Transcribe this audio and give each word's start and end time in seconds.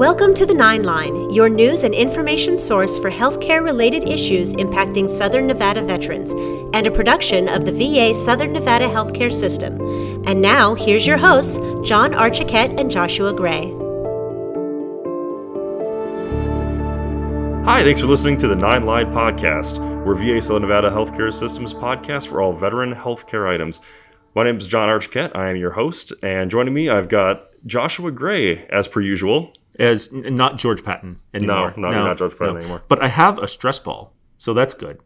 Welcome 0.00 0.32
to 0.36 0.46
the 0.46 0.54
Nine 0.54 0.82
Line, 0.84 1.28
your 1.28 1.50
news 1.50 1.84
and 1.84 1.92
information 1.92 2.56
source 2.56 2.98
for 2.98 3.10
healthcare 3.10 3.62
related 3.62 4.08
issues 4.08 4.54
impacting 4.54 5.10
Southern 5.10 5.46
Nevada 5.46 5.82
veterans, 5.82 6.32
and 6.72 6.86
a 6.86 6.90
production 6.90 7.50
of 7.50 7.66
the 7.66 7.72
VA 7.72 8.14
Southern 8.14 8.54
Nevada 8.54 8.86
Healthcare 8.86 9.30
System. 9.30 9.78
And 10.26 10.40
now, 10.40 10.74
here's 10.74 11.06
your 11.06 11.18
hosts, 11.18 11.58
John 11.86 12.12
Archiquette 12.12 12.80
and 12.80 12.90
Joshua 12.90 13.34
Gray. 13.34 13.74
Hi, 17.66 17.82
thanks 17.82 18.00
for 18.00 18.06
listening 18.06 18.38
to 18.38 18.48
the 18.48 18.56
Nine 18.56 18.86
Line 18.86 19.12
Podcast. 19.12 19.80
We're 20.06 20.14
VA 20.14 20.40
Southern 20.40 20.62
Nevada 20.62 20.88
Healthcare 20.88 21.30
Systems 21.30 21.74
podcast 21.74 22.26
for 22.26 22.40
all 22.40 22.54
veteran 22.54 22.94
healthcare 22.94 23.52
items. 23.52 23.82
My 24.34 24.44
name 24.44 24.56
is 24.56 24.66
John 24.66 24.88
Archiquette. 24.88 25.36
I 25.36 25.50
am 25.50 25.56
your 25.56 25.72
host, 25.72 26.14
and 26.22 26.50
joining 26.50 26.72
me, 26.72 26.88
I've 26.88 27.10
got 27.10 27.48
Joshua 27.66 28.10
Gray, 28.10 28.66
as 28.68 28.88
per 28.88 29.02
usual. 29.02 29.52
As 29.80 30.08
n- 30.12 30.34
not 30.34 30.58
George 30.58 30.84
Patton 30.84 31.18
anymore. 31.34 31.74
No, 31.76 31.90
no, 31.90 32.04
not 32.04 32.18
George 32.18 32.36
Patton 32.38 32.58
anymore. 32.58 32.82
But 32.88 33.02
I 33.02 33.08
have 33.08 33.38
a 33.38 33.48
stress 33.48 33.78
ball, 33.78 34.14
so 34.38 34.52
that's 34.54 34.74
good. 34.74 34.98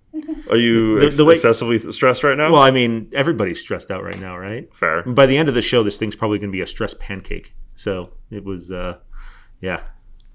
Are 0.51 0.57
you 0.57 0.99
The- 1.01 1.07
ex- 1.07 1.17
the 1.17 1.25
way- 1.25 1.35
excessively 1.35 1.79
stressed 1.79 2.23
right 2.25 2.37
now? 2.37 2.53
Well, 2.53 2.63
I 2.63 2.71
mean, 2.73 3.09
everybody's 3.15 3.61
stressed 3.61 3.91
out 3.91 4.03
right 4.05 4.19
now, 4.21 4.37
right? 4.37 4.69
Fair. 4.75 5.03
By 5.05 5.27
the 5.27 5.37
end 5.39 5.49
of 5.49 5.55
the 5.55 5.63
show, 5.63 5.83
this 5.83 5.97
thing's 5.99 6.17
probably 6.17 6.39
going 6.39 6.51
to 6.51 6.53
be 6.57 6.61
a 6.61 6.67
stress 6.67 6.93
pancake. 6.99 7.55
So 7.77 8.11
it 8.31 8.45
was, 8.45 8.71
uh, 8.71 8.99
yeah. 9.61 9.81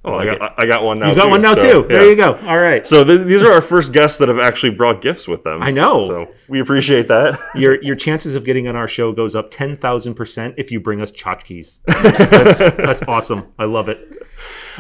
Oh, 0.09 0.15
I 0.15 0.25
like 0.25 0.39
got, 0.39 0.53
I 0.57 0.65
got 0.65 0.83
one 0.83 0.99
now. 0.99 1.09
You 1.09 1.15
got 1.15 1.25
too, 1.25 1.29
one 1.29 1.41
now 1.41 1.55
so, 1.55 1.81
too. 1.83 1.87
There 1.87 2.09
you 2.09 2.15
go. 2.15 2.35
All 2.35 2.57
right. 2.57 2.85
So 2.85 3.03
th- 3.03 3.25
these 3.25 3.43
are 3.43 3.51
our 3.51 3.61
first 3.61 3.93
guests 3.93 4.17
that 4.19 4.29
have 4.29 4.39
actually 4.39 4.71
brought 4.71 5.01
gifts 5.01 5.27
with 5.27 5.43
them. 5.43 5.61
I 5.61 5.71
know. 5.71 6.07
So 6.07 6.33
we 6.47 6.59
appreciate 6.59 7.07
that. 7.07 7.39
your 7.55 7.81
your 7.83 7.95
chances 7.95 8.35
of 8.35 8.45
getting 8.45 8.67
on 8.67 8.75
our 8.75 8.87
show 8.87 9.11
goes 9.11 9.35
up 9.35 9.51
ten 9.51 9.75
thousand 9.75 10.15
percent 10.15 10.55
if 10.57 10.71
you 10.71 10.79
bring 10.79 11.01
us 11.01 11.11
tchotchkes. 11.11 11.79
that's 11.85 12.59
that's 12.75 13.01
awesome. 13.03 13.51
I 13.57 13.65
love 13.65 13.89
it. 13.89 13.99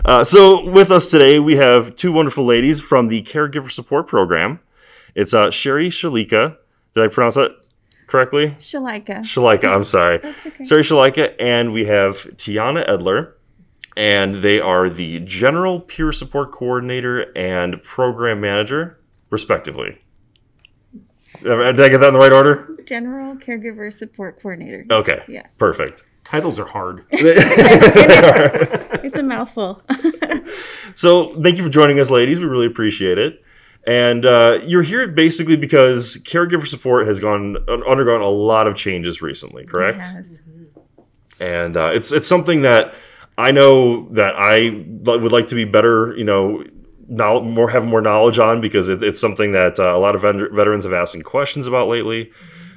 Uh, 0.05 0.23
so 0.23 0.69
with 0.69 0.91
us 0.91 1.09
today, 1.09 1.39
we 1.39 1.57
have 1.57 1.95
two 1.95 2.11
wonderful 2.11 2.45
ladies 2.45 2.79
from 2.79 3.07
the 3.07 3.21
Caregiver 3.23 3.71
Support 3.71 4.07
Program. 4.07 4.59
It's 5.15 5.33
uh, 5.33 5.47
Sheri 5.47 5.87
Shileika. 5.87 6.57
Did 6.93 7.03
I 7.03 7.07
pronounce 7.07 7.35
that 7.35 7.51
correctly? 8.07 8.51
Shileika. 8.51 9.19
Shileika, 9.19 9.73
I'm 9.73 9.83
sorry. 9.83 10.19
That's 10.19 10.45
okay. 10.45 10.63
Sheri 10.63 10.81
Shileika, 10.81 11.35
and 11.39 11.73
we 11.73 11.85
have 11.85 12.15
Tianna 12.37 12.87
Edler, 12.87 13.33
and 13.99 14.35
they 14.35 14.61
are 14.61 14.89
the 14.89 15.19
General 15.19 15.81
Peer 15.81 16.13
Support 16.13 16.53
Coordinator 16.53 17.35
and 17.37 17.83
Program 17.83 18.39
Manager, 18.39 18.97
respectively. 19.29 19.97
Did 21.43 21.51
I 21.51 21.89
get 21.89 21.97
that 21.97 22.07
in 22.07 22.13
the 22.13 22.19
right 22.19 22.31
order? 22.31 22.77
General 22.85 23.35
Caregiver 23.35 23.91
Support 23.91 24.41
Coordinator. 24.41 24.85
Okay. 24.89 25.21
Yeah. 25.27 25.43
Perfect. 25.57 26.05
Titles 26.23 26.57
are 26.59 26.65
hard. 26.65 27.03
It's 29.01 29.17
a 29.17 29.23
mouthful. 29.23 29.81
So, 30.95 31.33
thank 31.41 31.57
you 31.57 31.63
for 31.63 31.69
joining 31.69 31.99
us, 31.99 32.09
ladies. 32.09 32.39
We 32.39 32.45
really 32.45 32.65
appreciate 32.65 33.17
it. 33.17 33.41
And 33.87 34.25
uh, 34.25 34.59
you're 34.65 34.81
here 34.81 35.07
basically 35.07 35.55
because 35.55 36.17
caregiver 36.25 36.67
support 36.67 37.07
has 37.07 37.19
gone 37.21 37.55
undergone 37.87 38.21
a 38.21 38.27
lot 38.27 38.67
of 38.67 38.75
changes 38.75 39.21
recently, 39.21 39.65
correct? 39.65 39.99
Yes. 39.99 40.41
and 41.39 41.77
uh, 41.77 41.91
it's 41.93 42.11
it's 42.11 42.27
something 42.27 42.63
that 42.63 42.93
I 43.39 43.51
know 43.51 44.09
that 44.09 44.35
I 44.37 44.85
would 45.05 45.31
like 45.31 45.47
to 45.47 45.55
be 45.55 45.63
better, 45.63 46.13
you 46.17 46.25
know, 46.25 46.61
now 47.07 47.39
more 47.39 47.69
have 47.69 47.85
more 47.85 48.01
knowledge 48.01 48.37
on 48.37 48.59
because 48.59 48.89
it, 48.89 49.01
it's 49.01 49.19
something 49.19 49.53
that 49.53 49.79
uh, 49.79 49.95
a 49.95 49.97
lot 49.97 50.13
of 50.13 50.21
veterans 50.21 50.83
have 50.83 50.91
asked 50.91 51.23
questions 51.23 51.65
about 51.65 51.87
lately, 51.87 52.31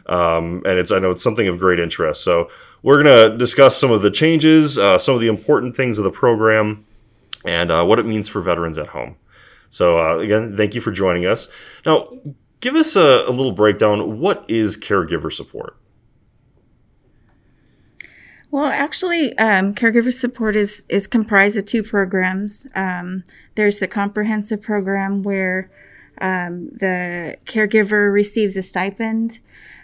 um, 0.06 0.62
and 0.64 0.78
it's 0.78 0.92
I 0.92 1.00
know 1.00 1.10
it's 1.10 1.22
something 1.22 1.48
of 1.48 1.58
great 1.58 1.80
interest. 1.80 2.22
So 2.22 2.48
we're 2.84 3.02
gonna 3.02 3.36
discuss 3.36 3.76
some 3.76 3.90
of 3.90 4.02
the 4.02 4.10
changes, 4.10 4.78
uh, 4.78 4.98
some 4.98 5.16
of 5.16 5.20
the 5.20 5.26
important 5.26 5.76
things 5.76 5.98
of 5.98 6.04
the 6.04 6.12
program, 6.12 6.86
and 7.44 7.72
uh, 7.72 7.84
what 7.84 7.98
it 7.98 8.06
means 8.06 8.28
for 8.28 8.40
veterans 8.40 8.78
at 8.78 8.86
home. 8.86 9.16
So 9.68 9.98
uh, 9.98 10.18
again, 10.18 10.56
thank 10.56 10.76
you 10.76 10.80
for 10.80 10.92
joining 10.92 11.26
us. 11.26 11.48
Now, 11.84 12.08
give 12.60 12.76
us 12.76 12.94
a, 12.94 13.24
a 13.26 13.30
little 13.30 13.52
breakdown. 13.52 14.20
What 14.20 14.48
is 14.48 14.76
caregiver 14.76 15.32
support? 15.32 15.76
Well, 18.52 18.66
actually, 18.66 19.36
um, 19.38 19.74
caregiver 19.74 20.12
support 20.12 20.56
is 20.56 20.82
is 20.90 21.06
comprised 21.06 21.56
of 21.56 21.64
two 21.64 21.82
programs. 21.82 22.66
Um, 22.74 23.24
there's 23.54 23.78
the 23.78 23.88
comprehensive 23.88 24.60
program 24.60 25.22
where 25.22 25.70
um, 26.20 26.68
the 26.68 27.38
caregiver 27.46 28.12
receives 28.12 28.54
a 28.58 28.62
stipend, 28.62 29.38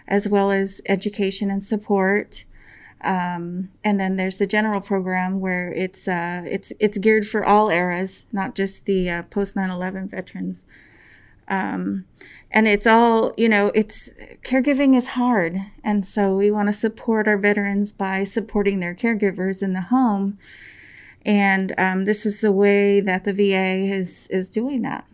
as 0.07 0.29
well 0.29 0.51
as 0.51 0.81
education 0.87 1.49
and 1.49 1.63
support. 1.63 2.45
Um, 3.01 3.69
and 3.83 3.99
then 3.99 4.17
there's 4.17 4.37
the 4.37 4.45
general 4.45 4.81
program 4.81 5.39
where 5.39 5.73
it's 5.73 6.07
uh, 6.07 6.43
it's 6.45 6.71
it's 6.79 6.99
geared 6.99 7.25
for 7.25 7.43
all 7.43 7.71
eras, 7.71 8.27
not 8.31 8.53
just 8.53 8.85
the 8.85 9.09
uh, 9.09 9.23
post 9.23 9.55
9/11 9.55 10.11
veterans. 10.11 10.63
Um, 11.49 12.05
and 12.51 12.67
it's 12.67 12.87
all 12.87 13.33
you 13.37 13.49
know 13.49 13.71
it's 13.75 14.09
caregiving 14.43 14.95
is 14.95 15.07
hard 15.09 15.59
and 15.83 16.05
so 16.05 16.35
we 16.35 16.49
want 16.49 16.67
to 16.67 16.73
support 16.73 17.27
our 17.27 17.37
veterans 17.37 17.93
by 17.93 18.23
supporting 18.23 18.79
their 18.79 18.95
caregivers 18.95 19.61
in 19.61 19.73
the 19.73 19.81
home 19.81 20.37
and 21.25 21.73
um, 21.77 22.05
this 22.05 22.25
is 22.25 22.41
the 22.41 22.51
way 22.51 22.99
that 23.01 23.23
the 23.23 23.33
va 23.33 23.93
is 23.95 24.27
is 24.31 24.49
doing 24.49 24.81
that 24.81 25.05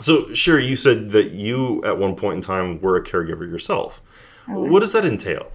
So, 0.00 0.32
sure, 0.34 0.58
you 0.58 0.74
said 0.74 1.10
that 1.10 1.32
you 1.32 1.84
at 1.84 1.98
one 1.98 2.16
point 2.16 2.36
in 2.36 2.42
time 2.42 2.80
were 2.80 2.96
a 2.96 3.04
caregiver 3.04 3.46
yourself. 3.48 4.02
What 4.46 4.80
does 4.80 4.92
that 4.92 5.04
entail? 5.04 5.52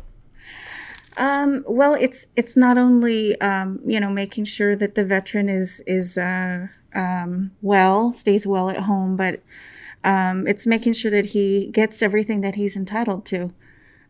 um, 1.17 1.63
well 1.67 1.95
it's 1.99 2.27
it's 2.35 2.55
not 2.55 2.77
only 2.77 3.39
um, 3.41 3.79
you 3.83 3.99
know 3.99 4.11
making 4.11 4.45
sure 4.45 4.75
that 4.75 4.95
the 4.95 5.03
veteran 5.03 5.49
is 5.49 5.81
is 5.88 6.17
uh, 6.17 6.67
um, 6.95 7.51
well 7.61 8.11
stays 8.11 8.45
well 8.47 8.69
at 8.69 8.83
home 8.83 9.17
but 9.17 9.41
um, 10.03 10.47
it's 10.47 10.68
making 10.68 10.94
sure 10.94 11.12
that 11.12 11.28
he 11.28 11.69
gets 11.72 12.02
everything 12.02 12.41
that 12.41 12.56
he's 12.56 12.75
entitled 12.75 13.25
to. 13.25 13.52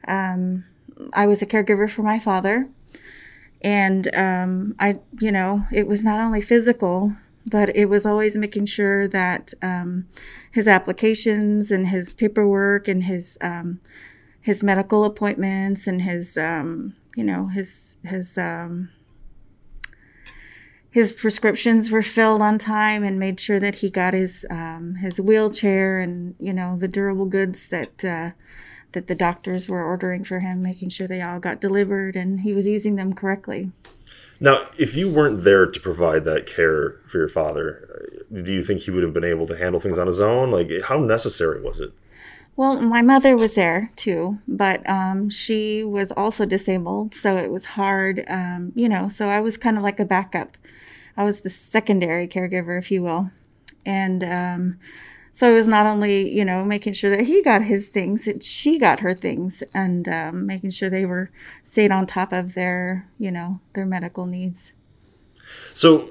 Um, 0.08 0.66
i 1.14 1.28
was 1.28 1.44
a 1.44 1.46
caregiver 1.46 1.88
for 1.88 2.02
my 2.02 2.18
father 2.18 2.70
and 3.62 4.14
um, 4.16 4.76
I, 4.80 5.00
you 5.20 5.32
know, 5.32 5.66
it 5.72 5.88
was 5.88 6.04
not 6.04 6.20
only 6.20 6.42
physical, 6.42 7.14
but 7.46 7.76
it 7.76 7.86
was 7.86 8.06
always 8.06 8.38
making 8.38 8.66
sure 8.66 9.08
that 9.08 9.54
um, 9.62 10.08
his 10.52 10.68
applications 10.68 11.72
and 11.72 11.88
his 11.88 12.14
paperwork 12.14 12.88
and 12.88 13.04
his 13.04 13.38
um, 13.42 13.80
his 14.42 14.64
medical 14.64 15.04
appointments 15.04 15.88
and 15.88 16.04
his, 16.04 16.38
um, 16.38 16.96
you 17.16 17.24
know, 17.24 17.48
his 17.48 17.98
his 18.04 18.38
his 20.98 21.14
prescriptions 21.14 21.92
were 21.92 22.02
filled 22.02 22.42
on 22.42 22.58
time 22.58 23.04
and 23.04 23.20
made 23.20 23.40
sure 23.40 23.60
that 23.60 23.76
he 23.76 23.90
got 23.92 24.16
his 24.16 24.44
um, 24.50 24.96
his 24.96 25.22
wheelchair 25.22 26.00
and 26.00 26.34
you 26.40 26.52
know 26.52 26.76
the 26.76 26.88
durable 26.88 27.28
goods 27.28 27.68
that. 27.68 28.04
Uh, 28.04 28.32
that 28.94 29.08
the 29.08 29.16
doctors 29.16 29.68
were 29.68 29.84
ordering 29.84 30.24
for 30.24 30.40
him, 30.40 30.62
making 30.62 30.88
sure 30.88 31.08
they 31.08 31.22
all 31.22 31.42
got 31.42 31.60
delivered 31.60 32.16
and 32.16 32.40
he 32.40 32.54
was 32.54 32.66
using 32.66 32.96
them 32.96 33.12
correctly. 33.14 33.70
Now, 34.40 34.70
if 34.78 34.96
you 34.96 35.10
weren't 35.10 35.44
there 35.44 35.70
to 35.70 35.80
provide 35.80 36.24
that 36.24 36.48
care 36.48 36.96
for 37.06 37.18
your 37.18 37.28
father, 37.28 38.24
uh, 38.34 38.42
do 38.42 38.54
you 38.54 38.64
think 38.64 38.82
he 38.82 38.92
would 38.92 39.04
have 39.04 39.14
been 39.14 39.26
able 39.26 39.46
to 39.48 39.58
handle 39.58 39.82
things 39.82 40.00
on 40.00 40.08
his 40.08 40.22
own? 40.22 40.52
Like, 40.52 40.72
how 40.86 40.98
necessary 41.00 41.62
was 41.62 41.82
it? 41.82 41.92
Well, 42.56 42.82
my 42.82 43.04
mother 43.04 43.36
was 43.36 43.54
there 43.54 43.92
too, 43.98 44.40
but 44.48 44.88
um, 44.90 45.30
she 45.30 45.84
was 45.84 46.12
also 46.14 46.46
disabled, 46.46 47.14
so 47.14 47.38
it 47.38 47.52
was 47.52 47.66
hard, 47.66 48.24
um, 48.30 48.72
you 48.74 48.90
know. 48.90 49.10
So 49.10 49.28
I 49.28 49.42
was 49.42 49.58
kind 49.58 49.78
of 49.78 49.84
like 49.84 50.00
a 50.00 50.06
backup. 50.06 50.58
I 51.18 51.24
was 51.24 51.42
the 51.42 51.50
secondary 51.50 52.28
caregiver, 52.28 52.78
if 52.78 52.92
you 52.92 53.02
will, 53.04 53.32
and 53.86 54.24
um, 54.24 54.80
so 55.34 55.52
it 55.52 55.56
was 55.56 55.68
not 55.68 55.86
only 55.86 56.30
you 56.30 56.46
know 56.46 56.64
making 56.64 56.94
sure 56.94 57.10
that 57.10 57.26
he 57.28 57.44
got 57.44 57.64
his 57.64 57.90
things, 57.90 58.28
it, 58.28 58.44
she 58.44 58.80
got 58.80 59.02
her 59.02 59.14
things, 59.14 59.64
and 59.74 60.08
um, 60.08 60.46
making 60.46 60.70
sure 60.70 60.90
they 60.90 61.06
were 61.06 61.32
stayed 61.64 61.92
on 61.92 62.06
top 62.06 62.32
of 62.32 62.54
their 62.54 63.10
you 63.20 63.32
know 63.32 63.60
their 63.74 63.86
medical 63.86 64.26
needs. 64.26 64.74
So, 65.74 66.10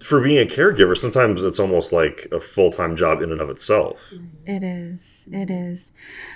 for 0.00 0.20
being 0.20 0.38
a 0.38 0.50
caregiver, 0.50 0.96
sometimes 0.96 1.42
it's 1.42 1.58
almost 1.58 1.92
like 1.92 2.26
a 2.32 2.40
full 2.40 2.70
time 2.70 2.96
job 2.96 3.22
in 3.22 3.32
and 3.32 3.40
of 3.40 3.50
itself. 3.50 4.12
It 4.46 4.62
is. 4.62 5.26
It 5.30 5.50
is. 5.50 5.92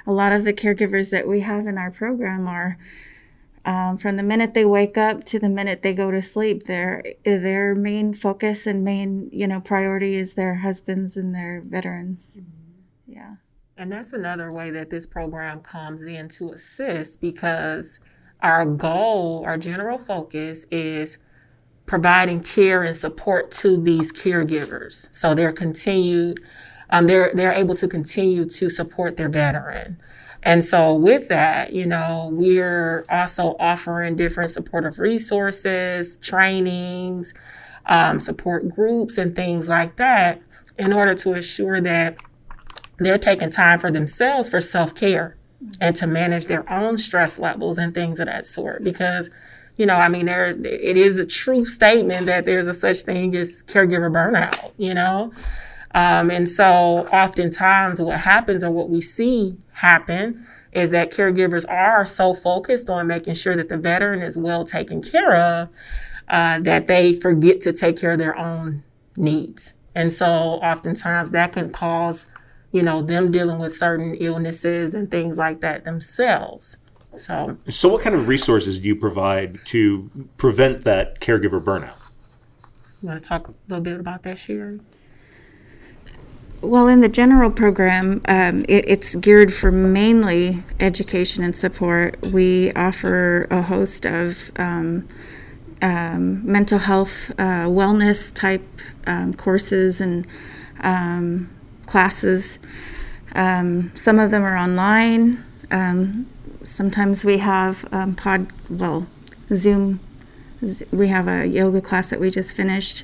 A 0.06 0.12
lot 0.12 0.32
of 0.32 0.44
the 0.44 0.52
caregivers 0.52 1.10
that 1.10 1.26
we 1.26 1.40
have 1.40 1.66
in 1.66 1.78
our 1.78 1.90
program 1.90 2.46
are 2.46 2.78
um, 3.64 3.96
from 3.96 4.16
the 4.16 4.22
minute 4.22 4.54
they 4.54 4.64
wake 4.64 4.98
up 4.98 5.24
to 5.24 5.38
the 5.38 5.48
minute 5.48 5.82
they 5.82 5.94
go 5.94 6.10
to 6.10 6.22
sleep. 6.22 6.64
Their 6.64 7.02
their 7.24 7.74
main 7.74 8.14
focus 8.14 8.66
and 8.66 8.84
main 8.84 9.30
you 9.32 9.46
know 9.46 9.60
priority 9.60 10.14
is 10.14 10.34
their 10.34 10.56
husbands 10.56 11.16
and 11.16 11.34
their 11.34 11.62
veterans. 11.64 12.38
Yeah. 13.06 13.36
And 13.76 13.90
that's 13.90 14.12
another 14.12 14.52
way 14.52 14.70
that 14.70 14.90
this 14.90 15.06
program 15.06 15.60
comes 15.60 16.06
in 16.06 16.28
to 16.30 16.50
assist 16.52 17.20
because 17.20 18.00
our 18.40 18.66
goal, 18.66 19.44
our 19.46 19.56
general 19.56 19.98
focus 19.98 20.66
is 20.70 21.18
providing 21.86 22.42
care 22.42 22.82
and 22.82 22.94
support 22.94 23.50
to 23.50 23.80
these 23.80 24.12
caregivers. 24.12 25.08
So 25.14 25.34
they're 25.34 25.52
continued, 25.52 26.40
um, 26.90 27.06
they're 27.06 27.32
they're 27.34 27.52
able 27.52 27.74
to 27.76 27.88
continue 27.88 28.44
to 28.46 28.68
support 28.68 29.16
their 29.16 29.28
veteran. 29.28 29.98
And 30.42 30.64
so 30.64 30.94
with 30.94 31.28
that, 31.28 31.72
you 31.72 31.86
know, 31.86 32.30
we're 32.32 33.04
also 33.08 33.54
offering 33.60 34.16
different 34.16 34.50
supportive 34.50 34.98
resources, 34.98 36.16
trainings, 36.16 37.32
um, 37.86 38.18
support 38.18 38.68
groups 38.68 39.18
and 39.18 39.34
things 39.36 39.68
like 39.68 39.96
that 39.96 40.40
in 40.78 40.92
order 40.92 41.14
to 41.14 41.34
assure 41.34 41.80
that 41.80 42.16
they're 42.98 43.18
taking 43.18 43.50
time 43.50 43.78
for 43.78 43.90
themselves 43.90 44.48
for 44.48 44.60
self 44.60 44.94
care 44.94 45.36
and 45.80 45.94
to 45.96 46.06
manage 46.06 46.46
their 46.46 46.70
own 46.72 46.98
stress 46.98 47.38
levels 47.38 47.78
and 47.78 47.94
things 47.94 48.18
of 48.20 48.26
that 48.26 48.46
sort. 48.46 48.82
Because, 48.82 49.30
you 49.76 49.86
know, 49.86 49.96
I 49.96 50.08
mean, 50.08 50.26
there 50.26 50.50
it 50.50 50.96
is 50.96 51.18
a 51.18 51.24
true 51.24 51.64
statement 51.64 52.26
that 52.26 52.44
there's 52.44 52.66
a 52.66 52.74
such 52.74 52.98
thing 52.98 53.34
as 53.36 53.62
caregiver 53.64 54.10
burnout. 54.12 54.72
You 54.76 54.94
know, 54.94 55.32
um, 55.94 56.30
and 56.30 56.48
so 56.48 56.64
oftentimes 57.12 58.00
what 58.00 58.20
happens 58.20 58.64
or 58.64 58.70
what 58.70 58.88
we 58.88 59.00
see 59.00 59.56
happen 59.72 60.46
is 60.72 60.90
that 60.90 61.10
caregivers 61.10 61.68
are 61.68 62.04
so 62.06 62.32
focused 62.32 62.88
on 62.88 63.06
making 63.06 63.34
sure 63.34 63.54
that 63.56 63.68
the 63.68 63.76
veteran 63.76 64.22
is 64.22 64.38
well 64.38 64.64
taken 64.64 65.02
care 65.02 65.36
of 65.36 65.68
uh, 66.28 66.58
that 66.60 66.86
they 66.86 67.12
forget 67.12 67.60
to 67.60 67.72
take 67.72 67.98
care 67.98 68.12
of 68.12 68.18
their 68.18 68.36
own 68.38 68.82
needs. 69.16 69.74
And 69.94 70.12
so 70.12 70.26
oftentimes 70.26 71.30
that 71.32 71.52
can 71.52 71.70
cause, 71.70 72.24
you 72.70 72.82
know, 72.82 73.02
them 73.02 73.30
dealing 73.30 73.58
with 73.58 73.74
certain 73.74 74.14
illnesses 74.14 74.94
and 74.94 75.10
things 75.10 75.36
like 75.36 75.60
that 75.60 75.84
themselves. 75.84 76.78
So, 77.16 77.58
so 77.68 77.90
what 77.90 78.00
kind 78.02 78.16
of 78.16 78.26
resources 78.26 78.78
do 78.78 78.88
you 78.88 78.96
provide 78.96 79.60
to 79.66 80.10
prevent 80.38 80.84
that 80.84 81.20
caregiver 81.20 81.62
burnout? 81.62 81.98
You 83.02 83.08
want 83.08 83.22
to 83.22 83.28
talk 83.28 83.48
a 83.48 83.52
little 83.68 83.82
bit 83.82 84.00
about 84.00 84.22
that, 84.22 84.38
Sheri? 84.38 84.80
Well, 86.62 86.86
in 86.86 87.00
the 87.00 87.08
general 87.08 87.50
program, 87.50 88.20
um, 88.28 88.64
it, 88.68 88.84
it's 88.86 89.16
geared 89.16 89.52
for 89.52 89.72
mainly 89.72 90.62
education 90.78 91.42
and 91.42 91.56
support. 91.56 92.22
We 92.22 92.72
offer 92.74 93.48
a 93.50 93.62
host 93.62 94.06
of 94.06 94.52
um, 94.54 95.08
um, 95.82 96.46
mental 96.46 96.78
health, 96.78 97.32
uh, 97.32 97.66
wellness 97.66 98.32
type 98.32 98.62
um, 99.08 99.34
courses 99.34 100.00
and 100.00 100.24
um, 100.84 101.50
classes. 101.86 102.60
Um, 103.34 103.90
some 103.96 104.20
of 104.20 104.30
them 104.30 104.44
are 104.44 104.56
online. 104.56 105.44
Sometimes 106.62 107.24
we 107.24 107.38
have 107.38 107.84
pod, 108.16 108.46
well, 108.70 109.08
Zoom. 109.52 109.98
We 110.92 111.08
have 111.08 111.26
a 111.26 111.44
yoga 111.44 111.80
class 111.80 112.10
that 112.10 112.20
we 112.20 112.30
just 112.30 112.54
finished. 112.54 113.02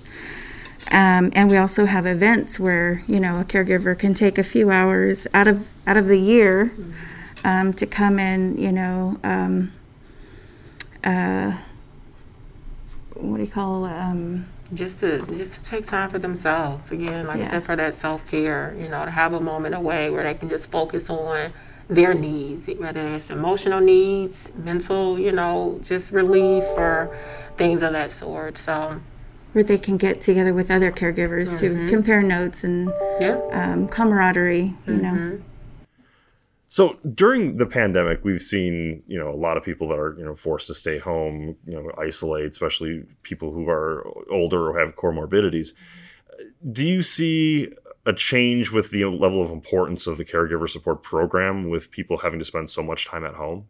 And 0.90 1.50
we 1.50 1.56
also 1.56 1.84
have 1.84 2.06
events 2.06 2.58
where 2.58 3.02
you 3.06 3.20
know 3.20 3.40
a 3.40 3.44
caregiver 3.44 3.98
can 3.98 4.14
take 4.14 4.38
a 4.38 4.42
few 4.44 4.70
hours 4.70 5.26
out 5.34 5.48
of 5.48 5.66
out 5.86 5.96
of 5.96 6.06
the 6.06 6.18
year 6.18 6.72
to 7.76 7.86
come 7.86 8.18
in, 8.18 8.58
you 8.58 8.72
know, 8.72 9.18
uh, 11.04 11.56
what 13.14 13.38
do 13.38 13.42
you 13.42 13.50
call 13.50 13.84
um, 13.84 14.46
just 14.74 14.98
to 14.98 15.24
just 15.36 15.54
to 15.54 15.62
take 15.62 15.86
time 15.86 16.10
for 16.10 16.18
themselves 16.18 16.92
again 16.92 17.26
like 17.26 17.38
yeah. 17.38 17.46
i 17.46 17.48
said 17.48 17.64
for 17.64 17.74
that 17.74 17.94
self-care 17.94 18.76
you 18.78 18.88
know 18.88 19.04
to 19.04 19.10
have 19.10 19.32
a 19.32 19.40
moment 19.40 19.74
away 19.74 20.10
where 20.10 20.22
they 20.22 20.34
can 20.34 20.48
just 20.48 20.70
focus 20.70 21.08
on 21.08 21.50
their 21.88 22.12
needs 22.12 22.68
whether 22.76 23.00
it's 23.08 23.30
emotional 23.30 23.80
needs 23.80 24.52
mental 24.56 25.18
you 25.18 25.32
know 25.32 25.80
just 25.82 26.12
relief 26.12 26.64
or 26.76 27.16
things 27.56 27.82
of 27.82 27.92
that 27.92 28.12
sort 28.12 28.58
so 28.58 29.00
where 29.52 29.64
they 29.64 29.78
can 29.78 29.96
get 29.96 30.20
together 30.20 30.52
with 30.54 30.70
other 30.70 30.92
caregivers 30.92 31.62
mm-hmm. 31.62 31.86
to 31.86 31.90
compare 31.90 32.22
notes 32.22 32.64
and 32.64 32.92
yeah. 33.20 33.40
um, 33.52 33.88
camaraderie 33.88 34.74
you 34.86 34.94
mm-hmm. 34.94 35.02
know 35.02 35.40
so 36.70 36.98
during 37.14 37.56
the 37.56 37.64
pandemic, 37.64 38.22
we've 38.22 38.42
seen 38.42 39.02
you 39.06 39.18
know 39.18 39.30
a 39.30 39.34
lot 39.34 39.56
of 39.56 39.64
people 39.64 39.88
that 39.88 39.98
are 39.98 40.14
you 40.18 40.24
know 40.24 40.34
forced 40.34 40.66
to 40.66 40.74
stay 40.74 40.98
home, 40.98 41.56
you 41.66 41.72
know, 41.72 41.90
isolate, 41.96 42.50
especially 42.50 43.04
people 43.22 43.52
who 43.52 43.68
are 43.70 44.06
older 44.30 44.68
or 44.68 44.78
have 44.78 44.94
comorbidities. 44.94 45.68
Do 46.70 46.86
you 46.86 47.02
see 47.02 47.72
a 48.04 48.12
change 48.12 48.70
with 48.70 48.90
the 48.90 49.06
level 49.06 49.42
of 49.42 49.50
importance 49.50 50.06
of 50.06 50.18
the 50.18 50.26
caregiver 50.26 50.68
support 50.68 51.02
program 51.02 51.70
with 51.70 51.90
people 51.90 52.18
having 52.18 52.38
to 52.38 52.44
spend 52.44 52.68
so 52.68 52.82
much 52.82 53.06
time 53.06 53.24
at 53.24 53.34
home? 53.34 53.66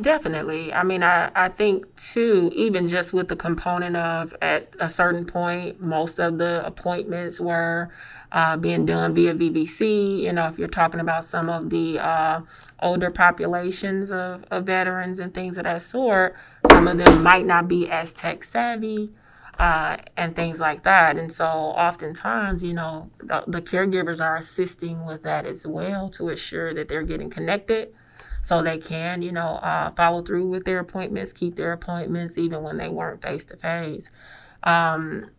Definitely. 0.00 0.72
I 0.72 0.84
mean, 0.84 1.02
I, 1.02 1.30
I 1.34 1.48
think 1.48 1.94
too, 1.96 2.50
even 2.54 2.86
just 2.86 3.12
with 3.12 3.28
the 3.28 3.36
component 3.36 3.96
of 3.96 4.34
at 4.40 4.74
a 4.78 4.88
certain 4.88 5.24
point, 5.24 5.80
most 5.80 6.20
of 6.20 6.38
the 6.38 6.64
appointments 6.64 7.40
were 7.40 7.90
uh, 8.30 8.56
being 8.56 8.86
done 8.86 9.14
via 9.14 9.34
VVC. 9.34 10.20
You 10.20 10.32
know, 10.32 10.46
if 10.46 10.58
you're 10.58 10.68
talking 10.68 11.00
about 11.00 11.24
some 11.24 11.48
of 11.48 11.70
the 11.70 11.98
uh, 11.98 12.42
older 12.80 13.10
populations 13.10 14.12
of, 14.12 14.44
of 14.50 14.64
veterans 14.64 15.18
and 15.20 15.34
things 15.34 15.58
of 15.58 15.64
that 15.64 15.82
sort, 15.82 16.36
some 16.68 16.86
of 16.86 16.98
them 16.98 17.22
might 17.22 17.46
not 17.46 17.66
be 17.66 17.88
as 17.88 18.12
tech 18.12 18.44
savvy. 18.44 19.10
Uh, 19.58 19.96
and 20.16 20.36
things 20.36 20.60
like 20.60 20.84
that. 20.84 21.18
And 21.18 21.32
so, 21.32 21.44
oftentimes, 21.44 22.62
you 22.62 22.74
know, 22.74 23.10
the, 23.18 23.42
the, 23.48 23.60
caregivers 23.60 24.24
are 24.24 24.36
assisting 24.36 25.04
with 25.04 25.24
that 25.24 25.46
as 25.46 25.66
well 25.66 26.08
to 26.10 26.28
assure 26.28 26.72
that 26.74 26.86
they're 26.86 27.02
getting 27.02 27.28
connected 27.28 27.92
so 28.40 28.62
they 28.62 28.78
can, 28.78 29.22
you 29.22 29.32
know, 29.32 29.56
uh, 29.62 29.90
follow 29.92 30.22
through 30.22 30.46
with 30.48 30.64
their 30.64 30.78
appointments, 30.80 31.32
keep 31.32 31.56
their 31.56 31.72
appointments, 31.72 32.38
even 32.38 32.62
when 32.62 32.76
they 32.76 32.88
weren't 32.88 33.22
face 33.22 33.44
to 33.44 33.56
face. 33.56 34.10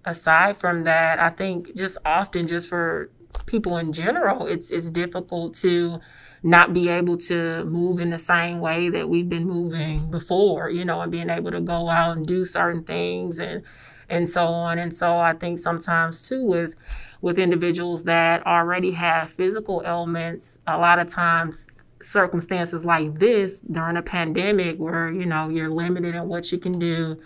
Aside 0.06 0.57
from 0.57 0.84
that, 0.86 1.19
I 1.19 1.30
think 1.30 1.75
just 1.75 1.98
often, 2.06 2.48
just 2.48 2.69
for 2.69 3.12
people 3.46 3.78
in 3.78 3.94
general, 3.94 4.48
it's 4.48 4.72
it's 4.72 4.90
difficult 4.90 5.54
to 5.56 6.00
not 6.44 6.74
be 6.74 6.90
able 6.90 7.18
to 7.18 7.66
move 7.66 8.00
in 8.00 8.10
the 8.12 8.18
same 8.18 8.60
way 8.60 8.90
that 8.90 9.10
we've 9.10 9.30
been 9.30 9.46
moving 9.46 10.10
before, 10.10 10.69
you 10.69 10.86
know, 10.86 11.01
and 11.01 11.12
being 11.12 11.30
able 11.30 11.51
to 11.51 11.62
go 11.62 11.90
out 11.90 12.16
and 12.18 12.25
do 12.25 12.46
certain 12.46 12.84
things 12.84 13.40
and 13.40 13.63
and 14.10 14.28
so 14.28 14.48
on. 14.48 14.80
And 14.80 14.96
so 14.96 15.18
I 15.18 15.34
think 15.34 15.60
sometimes 15.60 16.28
too 16.28 16.44
with 16.46 16.75
with 17.22 17.38
individuals 17.40 18.04
that 18.06 18.46
already 18.48 18.92
have 18.92 19.30
physical 19.30 19.84
ailments, 19.86 20.60
a 20.68 20.78
lot 20.78 21.00
of 21.00 21.07
times 21.07 21.68
circumstances 22.01 22.86
like 22.86 23.19
this 23.19 23.62
during 23.62 23.98
a 23.98 24.01
pandemic 24.01 24.78
where 24.78 25.12
you 25.12 25.25
know 25.25 25.50
you're 25.50 25.69
limited 25.69 26.16
in 26.16 26.28
what 26.28 26.51
you 26.51 26.57
can 26.57 26.80
do 26.80 27.19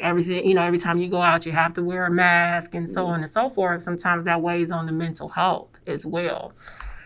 everything 0.00 0.46
you 0.46 0.54
know 0.54 0.62
every 0.62 0.78
time 0.78 0.96
you 0.96 1.08
go 1.08 1.20
out 1.20 1.44
you 1.44 1.52
have 1.52 1.74
to 1.74 1.82
wear 1.82 2.06
a 2.06 2.10
mask 2.10 2.74
and 2.74 2.88
so 2.88 3.06
on 3.06 3.20
and 3.20 3.30
so 3.30 3.48
forth 3.50 3.82
sometimes 3.82 4.24
that 4.24 4.40
weighs 4.40 4.70
on 4.70 4.86
the 4.86 4.92
mental 4.92 5.28
health 5.28 5.80
as 5.86 6.06
well. 6.06 6.52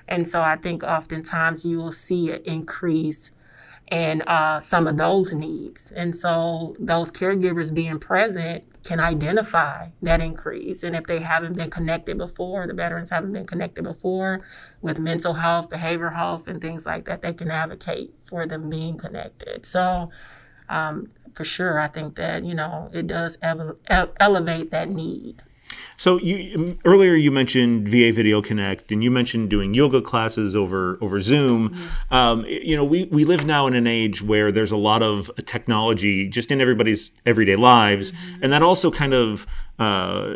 And 0.07 0.27
so 0.27 0.41
i 0.41 0.57
think 0.57 0.83
oftentimes 0.83 1.65
you 1.65 1.79
will 1.79 1.93
see 1.93 2.31
an 2.31 2.43
increase 2.45 3.31
in 3.91 4.23
uh, 4.23 4.61
some 4.61 4.87
of 4.87 4.97
those 4.97 5.35
needs. 5.35 5.91
And 5.93 6.15
so 6.15 6.77
those 6.79 7.11
caregivers 7.11 7.75
being 7.75 7.99
present 7.99 8.65
can 8.85 9.01
identify 9.01 9.89
that 10.03 10.21
increase. 10.21 10.83
And 10.83 10.97
if 10.97 11.05
they 11.05 11.21
haven't 11.21 11.57
been 11.57 11.71
connected 11.71 12.19
before, 12.19 12.67
the 12.67 12.75
veterans 12.75 13.11
haven't 13.11 13.33
been 13.33 13.47
connected 13.47 13.85
before 13.85 14.41
with 14.81 14.99
mental 14.99 15.35
health, 15.35 15.69
behavioral 15.69 16.15
health, 16.15 16.49
and 16.49 16.61
things 16.61 16.87
like 16.87 17.05
that, 17.05 17.23
they 17.23 17.33
can 17.33 17.51
advocate 17.51 18.15
for 18.25 18.47
them 18.47 18.71
being 18.71 18.97
connected. 18.97 19.67
So, 19.67 20.11
um, 20.69 21.09
for 21.35 21.45
sure, 21.45 21.79
I 21.79 21.89
think 21.89 22.17
that, 22.17 22.45
you 22.45 22.55
know, 22.55 22.91
it 22.93 23.07
does 23.07 23.37
ele- 23.43 23.79
elevate 23.89 24.71
that 24.71 24.89
need. 24.89 25.43
So 26.01 26.19
you 26.19 26.79
earlier 26.87 27.13
you 27.13 27.31
mentioned 27.31 27.87
VA 27.87 28.11
Video 28.11 28.41
Connect, 28.41 28.91
and 28.91 29.05
you 29.05 29.11
mentioned 29.11 29.51
doing 29.51 29.75
yoga 29.75 30.01
classes 30.01 30.57
over 30.57 30.97
over 31.03 31.21
Zoom. 31.21 31.69
Mm-hmm. 31.69 32.15
Um, 32.15 32.47
you 32.47 32.75
know, 32.75 32.85
we 32.85 33.05
we 33.13 33.27
live 33.27 33.45
now 33.45 33.67
in 33.67 33.75
an 33.75 33.87
age 33.87 34.23
where 34.23 34.51
there's 34.51 34.73
a 34.73 34.79
lot 34.79 35.03
of 35.03 35.31
technology 35.45 36.27
just 36.27 36.51
in 36.51 36.59
everybody's 36.59 37.13
everyday 37.27 37.55
lives, 37.55 38.13
mm-hmm. 38.13 38.45
and 38.45 38.51
that 38.51 38.63
also 38.63 38.91
kind 38.91 39.13
of 39.13 39.47
uh, 39.79 40.33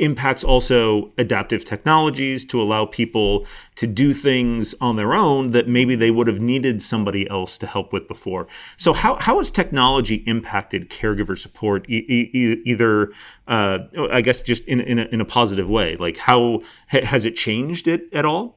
impacts 0.00 0.42
also 0.42 1.12
adaptive 1.18 1.64
technologies 1.64 2.44
to 2.46 2.60
allow 2.60 2.86
people 2.86 3.46
to 3.76 3.86
do 3.86 4.12
things 4.12 4.74
on 4.80 4.96
their 4.96 5.14
own 5.14 5.52
that 5.52 5.68
maybe 5.68 5.94
they 5.94 6.10
would 6.10 6.26
have 6.26 6.40
needed 6.40 6.82
somebody 6.82 7.28
else 7.30 7.58
to 7.58 7.66
help 7.66 7.92
with 7.92 8.08
before. 8.08 8.46
So, 8.76 8.92
how, 8.92 9.16
how 9.16 9.38
has 9.38 9.50
technology 9.50 10.16
impacted 10.26 10.90
caregiver 10.90 11.38
support, 11.38 11.88
e- 11.88 12.04
e- 12.08 12.62
either, 12.64 13.12
uh, 13.46 13.78
I 14.10 14.20
guess, 14.20 14.42
just 14.42 14.64
in, 14.64 14.80
in 14.80 14.98
a, 14.98 15.04
in, 15.12 15.20
a, 15.20 15.24
positive 15.24 15.68
way? 15.68 15.96
Like, 15.96 16.16
how 16.16 16.60
has 16.88 17.24
it 17.24 17.36
changed 17.36 17.86
it 17.86 18.08
at 18.12 18.24
all? 18.24 18.56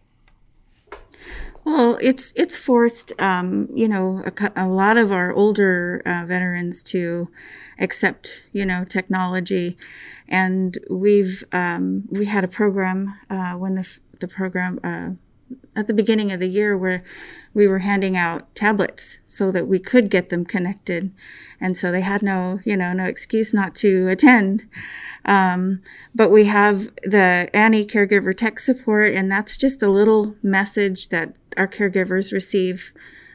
Well, 1.66 1.98
it's 2.02 2.34
it's 2.36 2.58
forced, 2.58 3.14
um, 3.22 3.68
you 3.74 3.88
know, 3.88 4.22
a, 4.26 4.52
a, 4.66 4.68
lot 4.68 4.98
of 4.98 5.12
our 5.14 5.32
older 5.32 6.02
uh, 6.06 6.26
veterans 6.28 6.84
to 6.84 7.30
accept, 7.84 8.50
you 8.54 8.66
know, 8.66 8.84
technology 8.84 9.78
and 10.28 10.78
we've 10.90 11.44
um, 11.52 12.08
we 12.10 12.26
had 12.26 12.44
a 12.44 12.48
program 12.48 13.16
uh, 13.30 13.54
when 13.54 13.76
the 13.76 14.00
the 14.20 14.28
program 14.28 14.80
uh, 14.84 15.12
at 15.76 15.88
the 15.88 15.94
beginning 15.94 16.32
of 16.32 16.40
the 16.40 16.48
year 16.48 16.78
where 16.78 17.04
we 17.54 17.68
were 17.68 17.80
handing 17.80 18.18
out 18.18 18.54
tablets 18.56 19.20
so 19.28 19.52
that 19.52 19.68
we 19.68 19.80
could 19.80 20.10
get 20.10 20.30
them 20.30 20.46
connected, 20.46 21.12
and 21.60 21.78
so 21.78 21.92
they 21.92 22.02
had 22.02 22.22
no 22.22 22.60
you 22.66 22.78
know 22.78 22.94
no 22.94 23.06
excuse 23.06 23.54
not 23.54 23.76
to 23.76 24.08
attend. 24.08 24.66
Um, 25.26 25.82
but 26.16 26.32
we 26.32 26.46
have 26.46 26.94
the 27.04 27.50
Annie 27.54 27.86
caregiver 27.86 28.36
tech 28.36 28.60
support, 28.60 29.14
and 29.14 29.32
that's 29.32 29.56
just 29.56 29.84
a 29.84 29.90
little 29.90 30.36
message 30.42 31.10
that 31.10 31.36
our 31.58 31.68
caregivers 31.68 32.34
receive. 32.34 32.92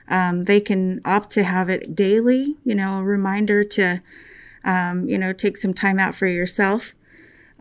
Um, 0.09 0.45
they 0.45 0.61
can 0.61 1.01
opt 1.05 1.31
to 1.33 1.45
have 1.45 1.69
it 1.69 1.95
daily, 1.95 2.57
you 2.65 2.75
know, 2.75 2.99
a 2.99 3.05
reminder 3.05 3.63
to 3.63 4.03
Um, 4.65 5.09
you 5.09 5.19
know, 5.19 5.33
take 5.33 5.57
some 5.57 5.75
time 5.75 5.99
out 5.99 6.15
for 6.15 6.27
yourself. 6.27 6.95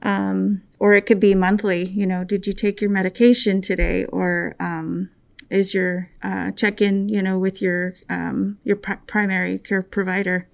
Um, 0.03 0.61
or 0.79 0.93
it 0.93 1.05
could 1.05 1.19
be 1.19 1.33
monthly. 1.33 1.85
You 1.85 2.05
know, 2.05 2.23
did 2.23 2.45
you 2.45 2.53
take 2.53 2.81
your 2.81 2.89
medication 2.89 3.61
today? 3.61 4.05
Or 4.05 4.55
um, 4.59 5.09
is 5.49 5.73
your 5.73 6.09
uh, 6.21 6.51
check 6.51 6.81
in, 6.81 7.09
you 7.09 7.21
know, 7.21 7.39
with 7.39 7.61
your 7.61 7.93
um, 8.09 8.59
your 8.63 8.75
pr- 8.75 9.01
primary 9.07 9.57
care 9.57 9.81
provider? 9.81 10.47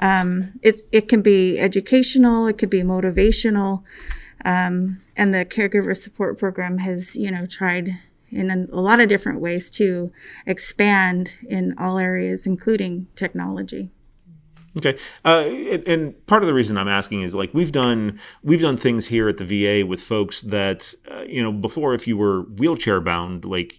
Um, 0.00 0.58
it 0.62 0.80
it 0.92 1.08
can 1.08 1.22
be 1.22 1.58
educational. 1.58 2.46
It 2.46 2.58
could 2.58 2.70
be 2.70 2.82
motivational. 2.82 3.82
Um, 4.44 5.00
and 5.16 5.34
the 5.34 5.44
caregiver 5.44 5.96
support 5.96 6.38
program 6.38 6.78
has, 6.78 7.16
you 7.16 7.30
know, 7.30 7.44
tried 7.46 8.00
in 8.30 8.50
a 8.50 8.80
lot 8.80 9.00
of 9.00 9.08
different 9.08 9.40
ways 9.40 9.70
to 9.70 10.12
expand 10.46 11.34
in 11.48 11.74
all 11.78 11.98
areas, 11.98 12.46
including 12.46 13.08
technology. 13.16 13.90
Okay, 14.76 14.98
uh, 15.24 15.44
and, 15.46 15.88
and, 15.88 16.26
part 16.26 16.42
of 16.42 16.46
the 16.46 16.54
reason 16.54 16.76
I'm 16.76 16.88
asking 16.88 17.22
is 17.22 17.34
like 17.34 17.52
we've 17.54 17.72
done 17.72 18.20
we've 18.42 18.60
done 18.60 18.76
things 18.76 19.06
here 19.06 19.28
at 19.28 19.38
the 19.38 19.44
VA 19.44 19.86
with 19.86 20.00
folks 20.00 20.42
that 20.42 20.94
uh, 21.10 21.22
you 21.22 21.42
know 21.42 21.52
before 21.52 21.94
if 21.94 22.06
you 22.06 22.16
were 22.16 22.42
wheelchair 22.42 23.00
bound, 23.00 23.44
like 23.44 23.74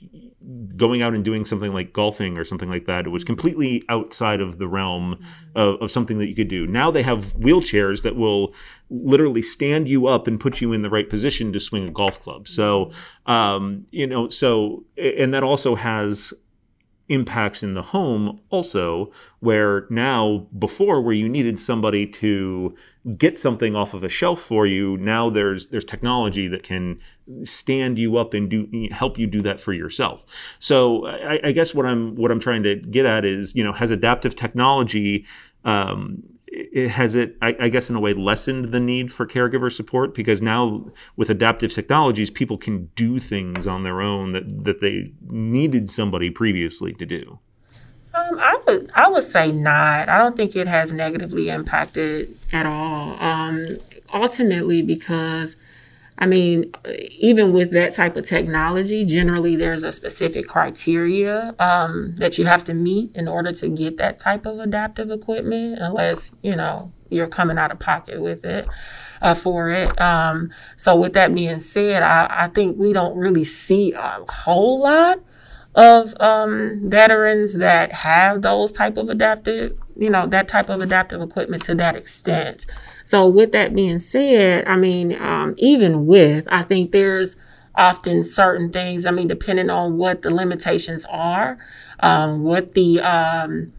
going 0.76 1.02
out 1.02 1.14
and 1.14 1.24
doing 1.24 1.46
something 1.46 1.74
like 1.74 1.94
golfing 1.94 2.38
or 2.38 2.44
something 2.44 2.70
like 2.70 2.86
that, 2.86 3.06
it 3.06 3.10
was 3.10 3.24
completely 3.24 3.84
outside 3.90 4.42
of 4.42 4.58
the 4.58 4.68
realm 4.68 5.20
of, 5.56 5.80
of 5.82 5.92
something 5.92 6.18
that 6.18 6.28
you 6.28 6.36
could 6.36 6.48
do. 6.48 6.66
Now 6.66 6.90
they 6.90 7.04
have 7.04 7.34
wheelchairs 7.36 8.02
that 8.04 8.16
will 8.16 8.54
literally 8.90 9.42
stand 9.42 9.88
you 9.88 10.08
up 10.08 10.28
and 10.28 10.40
put 10.40 10.62
you 10.62 10.74
in 10.74 10.82
the 10.82 10.90
right 10.90 11.10
position 11.10 11.54
to 11.54 11.60
swing 11.60 11.88
a 11.88 11.92
golf 11.92 12.20
club. 12.22 12.48
So, 12.48 12.92
um, 13.26 13.86
you 13.92 14.08
know, 14.08 14.30
so 14.30 14.84
and 14.98 15.34
that 15.34 15.44
also 15.44 15.76
has 15.76 16.34
impacts 17.10 17.64
in 17.64 17.74
the 17.74 17.82
home 17.82 18.40
also 18.50 19.12
where 19.40 19.86
now 19.90 20.48
before 20.58 21.02
where 21.02 21.14
you 21.14 21.28
needed 21.28 21.60
somebody 21.60 22.06
to 22.06 22.76
get 23.18 23.38
something 23.38 23.76
off 23.76 23.94
of 23.94 24.04
a 24.04 24.10
shelf 24.10 24.40
for 24.40 24.66
you 24.66 24.96
now 24.98 25.30
there's 25.30 25.68
there's 25.68 25.84
technology 25.84 26.48
that 26.48 26.64
can 26.64 27.00
stand 27.44 27.98
you 27.98 28.18
up 28.18 28.34
and 28.34 28.50
do 28.50 28.88
help 28.92 29.18
you 29.18 29.28
do 29.28 29.42
that 29.42 29.60
for 29.60 29.74
yourself. 29.74 30.26
So 30.60 31.08
I, 31.08 31.40
I 31.46 31.52
guess 31.52 31.74
what 31.74 31.86
i'm 31.86 32.16
what 32.16 32.32
i'm 32.32 32.40
trying 32.40 32.64
to 32.64 32.76
get 32.76 33.06
at 33.06 33.26
is 33.26 33.56
you 33.56 33.64
know 33.64 33.74
has 33.74 33.92
adaptive 33.92 34.36
technology 34.36 35.26
um, 35.66 36.24
it 36.72 36.90
has 36.90 37.16
it 37.16 37.38
I, 37.42 37.56
I, 37.60 37.70
guess 37.70 37.90
in 37.90 37.96
a 37.96 38.00
way 38.00 38.14
lessened 38.14 38.72
the 38.72 38.80
need 38.80 39.12
for 39.12 39.26
caregiver 39.26 39.72
support 39.72 40.14
because 40.14 40.42
now 40.42 40.86
with 41.16 41.30
adaptive 41.30 41.74
technologies 41.74 42.30
people 42.30 42.58
can 42.58 42.90
do 42.96 43.20
things 43.20 43.68
on 43.68 43.84
their 43.84 44.02
own 44.02 44.34
that, 44.34 44.66
that 44.66 44.82
they 44.82 45.12
needed 45.28 45.90
somebody 45.90 46.30
previously 46.30 46.94
to 46.94 47.06
do 47.06 47.40
um, 48.14 48.40
I 48.40 48.58
would 48.66 48.92
I 48.96 49.08
would 49.08 49.24
say 49.24 49.52
not. 49.52 50.10
I 50.10 50.18
don't 50.18 50.36
think 50.36 50.56
it 50.56 50.68
has 50.68 50.92
negatively 50.92 51.50
impacted 51.50 52.36
at 52.52 52.66
all. 52.66 53.22
Um, 53.22 53.78
ultimately, 54.14 54.82
because 54.82 55.56
I 56.22 56.26
mean, 56.26 56.74
even 57.18 57.54
with 57.54 57.72
that 57.72 57.94
type 57.94 58.18
of 58.18 58.26
technology, 58.26 59.06
generally 59.06 59.56
there's 59.56 59.84
a 59.84 59.92
specific 59.92 60.48
criteria 60.48 61.56
um, 61.60 62.14
that 62.18 62.38
you 62.38 62.46
have 62.46 62.66
to 62.66 62.74
meet 62.74 63.16
in 63.16 63.30
order 63.30 63.54
to 63.54 63.70
get 63.70 63.96
that 63.98 64.20
type 64.20 64.46
of 64.46 64.60
adaptive 64.60 65.12
equipment, 65.12 65.80
unless, 65.80 66.34
you 66.42 66.58
know, 66.58 66.92
you're 67.10 67.28
coming 67.28 67.58
out 67.58 67.72
of 67.72 67.80
pocket 67.80 68.22
with 68.22 68.46
it. 68.46 68.68
Uh, 69.22 69.36
for 69.36 69.70
it. 69.70 70.00
Um, 70.00 70.50
so, 70.78 70.96
with 70.96 71.12
that 71.12 71.36
being 71.36 71.60
said, 71.60 72.04
I, 72.04 72.46
I, 72.46 72.48
think 72.48 72.78
we 72.80 72.94
don't 72.94 73.18
really 73.18 73.44
see 73.44 73.92
a 73.92 74.24
whole 74.30 74.84
lot 74.84 75.20
of 75.76 76.14
um, 76.22 76.90
veterans 76.90 77.58
that 77.58 77.92
have 77.92 78.42
those 78.42 78.72
type 78.72 78.96
of 78.98 79.10
adaptive, 79.10 79.78
you 79.98 80.10
know, 80.10 80.26
that 80.28 80.48
type 80.48 80.70
of 80.70 80.82
adaptive 80.82 81.22
equipment 81.22 81.64
to 81.64 81.76
that 81.76 81.98
extent. 81.98 82.66
So, 83.10 83.28
with 83.28 83.54
that 83.54 83.74
being 83.74 83.98
said, 83.98 84.68
I 84.68 84.78
mean, 84.78 85.20
um, 85.20 85.56
even 85.58 86.06
with, 86.06 86.48
I 86.52 86.62
think 86.62 86.92
there's 86.92 87.38
often 87.74 88.24
certain 88.24 88.72
things, 88.72 89.08
I 89.08 89.10
mean, 89.10 89.28
depending 89.28 89.72
on 89.72 89.98
what 89.98 90.22
the 90.22 90.30
limitations 90.30 91.06
are, 91.06 91.58
um, 92.02 92.44
what 92.44 92.74
the, 92.74 93.00
um, 93.00 93.74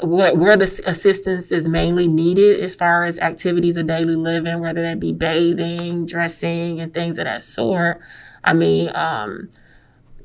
what, 0.00 0.36
where 0.36 0.56
the 0.56 0.82
assistance 0.86 1.50
is 1.50 1.68
mainly 1.68 2.06
needed 2.06 2.60
as 2.60 2.76
far 2.76 3.02
as 3.02 3.18
activities 3.18 3.76
of 3.76 3.88
daily 3.88 4.14
living, 4.14 4.60
whether 4.60 4.82
that 4.82 5.00
be 5.00 5.12
bathing, 5.12 6.06
dressing, 6.06 6.78
and 6.78 6.94
things 6.94 7.18
of 7.18 7.24
that 7.24 7.42
sort. 7.42 8.00
I 8.44 8.52
mean, 8.52 8.94
um, 8.94 9.50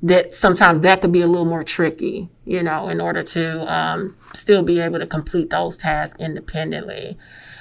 that 0.03 0.33
sometimes 0.33 0.81
that 0.81 1.01
could 1.01 1.13
be 1.13 1.22
a 1.22 1.27
little 1.27 1.45
more 1.45 1.63
tricky, 1.63 2.29
you 2.45 2.62
know, 2.62 2.89
in 2.89 3.00
order 3.00 3.24
to 3.24 3.74
um, 3.74 4.15
still 4.33 4.62
be 4.62 4.79
able 4.81 5.00
to 5.00 5.07
complete 5.07 5.50
those 5.50 5.77
tasks 5.77 6.22
independently. 6.22 7.17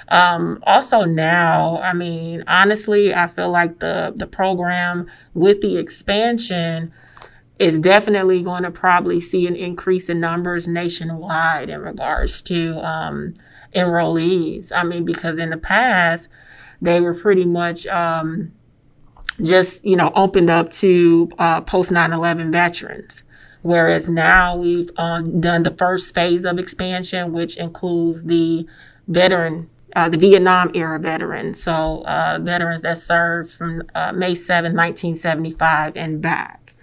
Um, 0.09 0.61
also 0.67 1.05
now, 1.05 1.79
I 1.81 1.93
mean, 1.93 2.43
honestly, 2.45 3.15
I 3.15 3.27
feel 3.27 3.49
like 3.49 3.79
the 3.79 4.13
the 4.13 4.27
program 4.27 5.07
with 5.33 5.61
the 5.61 5.77
expansion 5.77 6.91
is 7.59 7.79
definitely 7.79 8.43
going 8.43 8.63
to 8.63 8.71
probably 8.71 9.21
see 9.21 9.47
an 9.47 9.55
increase 9.55 10.09
in 10.09 10.19
numbers 10.19 10.67
nationwide 10.67 11.69
in 11.69 11.79
regards 11.81 12.41
to 12.41 12.85
um, 12.85 13.33
enrollees. 13.73 14.71
I 14.75 14.83
mean, 14.83 15.05
because 15.05 15.39
in 15.39 15.49
the 15.49 15.57
past 15.57 16.27
they 16.81 16.99
were 16.99 17.13
pretty 17.13 17.45
much 17.45 17.87
um, 17.87 18.51
just 19.41 19.83
you 19.85 19.95
know 19.95 20.11
opened 20.15 20.49
up 20.49 20.71
to 20.71 21.29
uh, 21.39 21.61
post 21.61 21.91
9/11 21.91 22.51
veterans. 22.51 23.23
Whereas 23.61 24.09
now 24.09 24.57
we've 24.57 24.89
uh, 24.97 25.21
done 25.21 25.63
the 25.63 25.71
first 25.71 26.13
phase 26.13 26.43
of 26.43 26.59
expansion, 26.59 27.31
which 27.31 27.55
includes 27.55 28.25
the 28.25 28.67
veteran 29.07 29.69
uh, 29.95 30.09
the 30.09 30.17
Vietnam 30.17 30.71
era 30.73 30.99
veterans, 30.99 31.61
so 31.61 32.03
uh, 32.05 32.39
veterans 32.41 32.81
that 32.81 32.97
served 32.97 33.51
from 33.51 33.83
uh, 33.93 34.11
May 34.11 34.33
7, 34.33 34.71
1975 34.73 35.95
and 35.95 36.21
back. 36.21 36.73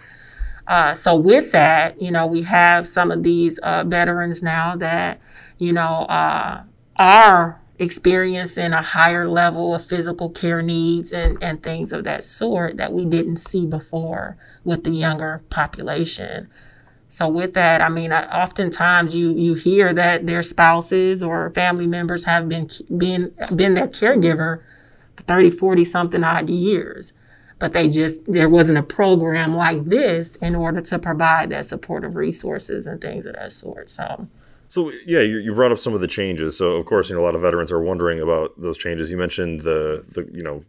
Uh, 0.66 0.94
so 0.94 1.16
with 1.16 1.50
that, 1.50 2.00
you 2.00 2.12
know, 2.12 2.26
we 2.26 2.42
have 2.42 2.86
some 2.86 3.10
of 3.10 3.24
these 3.24 3.58
uh, 3.58 3.82
veterans 3.84 4.42
now 4.42 4.76
that, 4.76 5.20
you 5.58 5.72
know, 5.72 6.06
are 6.96 7.59
experiencing 7.80 8.72
a 8.74 8.82
higher 8.82 9.26
level 9.26 9.74
of 9.74 9.82
physical 9.84 10.28
care 10.28 10.60
needs 10.60 11.12
and, 11.12 11.42
and 11.42 11.62
things 11.62 11.92
of 11.92 12.04
that 12.04 12.22
sort 12.22 12.76
that 12.76 12.92
we 12.92 13.06
didn't 13.06 13.36
see 13.36 13.66
before 13.66 14.36
with 14.64 14.84
the 14.84 14.90
younger 14.90 15.42
population. 15.48 16.46
So 17.08 17.26
with 17.26 17.54
that, 17.54 17.80
I 17.80 17.88
mean, 17.88 18.12
oftentimes 18.12 19.16
you 19.16 19.30
you 19.30 19.54
hear 19.54 19.94
that 19.94 20.26
their 20.26 20.42
spouses 20.42 21.22
or 21.22 21.50
family 21.50 21.86
members 21.86 22.24
have 22.24 22.48
been 22.50 22.68
been 22.96 23.32
been 23.56 23.74
their 23.74 23.88
caregiver 23.88 24.62
for 25.16 25.22
30, 25.24 25.50
40 25.50 25.84
something 25.84 26.22
odd 26.22 26.50
years. 26.50 27.14
But 27.58 27.72
they 27.72 27.88
just 27.88 28.20
there 28.26 28.48
wasn't 28.48 28.78
a 28.78 28.82
program 28.82 29.54
like 29.54 29.86
this 29.86 30.36
in 30.36 30.54
order 30.54 30.82
to 30.82 30.98
provide 30.98 31.50
that 31.50 31.64
supportive 31.64 32.14
resources 32.14 32.86
and 32.86 33.00
things 33.00 33.24
of 33.24 33.34
that 33.34 33.52
sort. 33.52 33.88
So 33.88 34.28
so 34.70 34.92
yeah, 35.04 35.18
you, 35.18 35.38
you 35.38 35.52
brought 35.52 35.72
up 35.72 35.80
some 35.80 35.94
of 35.94 36.00
the 36.00 36.06
changes. 36.06 36.56
So 36.56 36.76
of 36.76 36.86
course, 36.86 37.10
you 37.10 37.16
know 37.16 37.22
a 37.22 37.24
lot 37.24 37.34
of 37.34 37.42
veterans 37.42 37.72
are 37.72 37.82
wondering 37.82 38.20
about 38.20 38.52
those 38.56 38.78
changes. 38.78 39.10
You 39.10 39.16
mentioned 39.16 39.62
the 39.62 40.04
the 40.08 40.30
you 40.32 40.44
know 40.44 40.64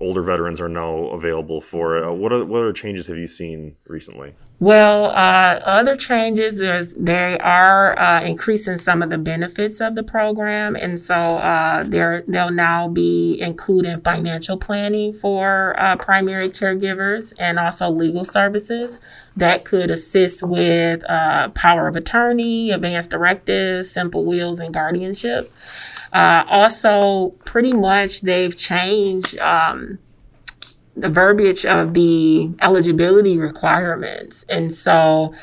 older 0.00 0.22
veterans 0.22 0.60
are 0.60 0.68
now 0.68 1.06
available 1.08 1.60
for 1.60 1.96
it. 1.96 2.04
Uh, 2.04 2.12
what 2.12 2.32
are, 2.32 2.44
what 2.44 2.60
other 2.60 2.72
changes 2.72 3.06
have 3.06 3.18
you 3.18 3.26
seen 3.26 3.76
recently? 3.86 4.34
Well, 4.58 5.06
uh, 5.06 5.60
other 5.64 5.96
changes 5.96 6.60
is 6.60 6.94
they 6.94 7.38
are 7.38 7.98
uh, 7.98 8.22
increasing 8.22 8.76
some 8.76 9.02
of 9.02 9.08
the 9.08 9.16
benefits 9.16 9.80
of 9.80 9.94
the 9.94 10.02
program, 10.02 10.76
and 10.76 11.00
so 11.00 11.14
uh, 11.14 11.84
they'll 11.84 12.50
now 12.50 12.88
be 12.88 13.38
including 13.40 14.02
financial 14.02 14.58
planning 14.58 15.14
for 15.14 15.74
uh, 15.78 15.96
primary 15.96 16.48
caregivers 16.50 17.32
and 17.38 17.58
also 17.58 17.90
legal 17.90 18.24
services 18.24 18.98
that 19.36 19.64
could 19.64 19.90
assist 19.90 20.42
with 20.42 21.02
uh, 21.08 21.48
power 21.50 21.88
of 21.88 21.96
attorney, 21.96 22.70
advance 22.70 23.06
directives, 23.06 23.90
simple 23.90 24.26
wills, 24.26 24.60
and 24.60 24.74
guardianship. 24.74 25.50
Uh, 26.12 26.44
also, 26.48 27.30
pretty 27.44 27.72
much 27.72 28.22
they've 28.22 28.56
changed 28.56 29.38
um, 29.38 29.98
the 30.96 31.08
verbiage 31.08 31.64
of 31.64 31.94
the 31.94 32.52
eligibility 32.60 33.38
requirements. 33.38 34.44
And 34.48 34.74
so, 34.74 35.34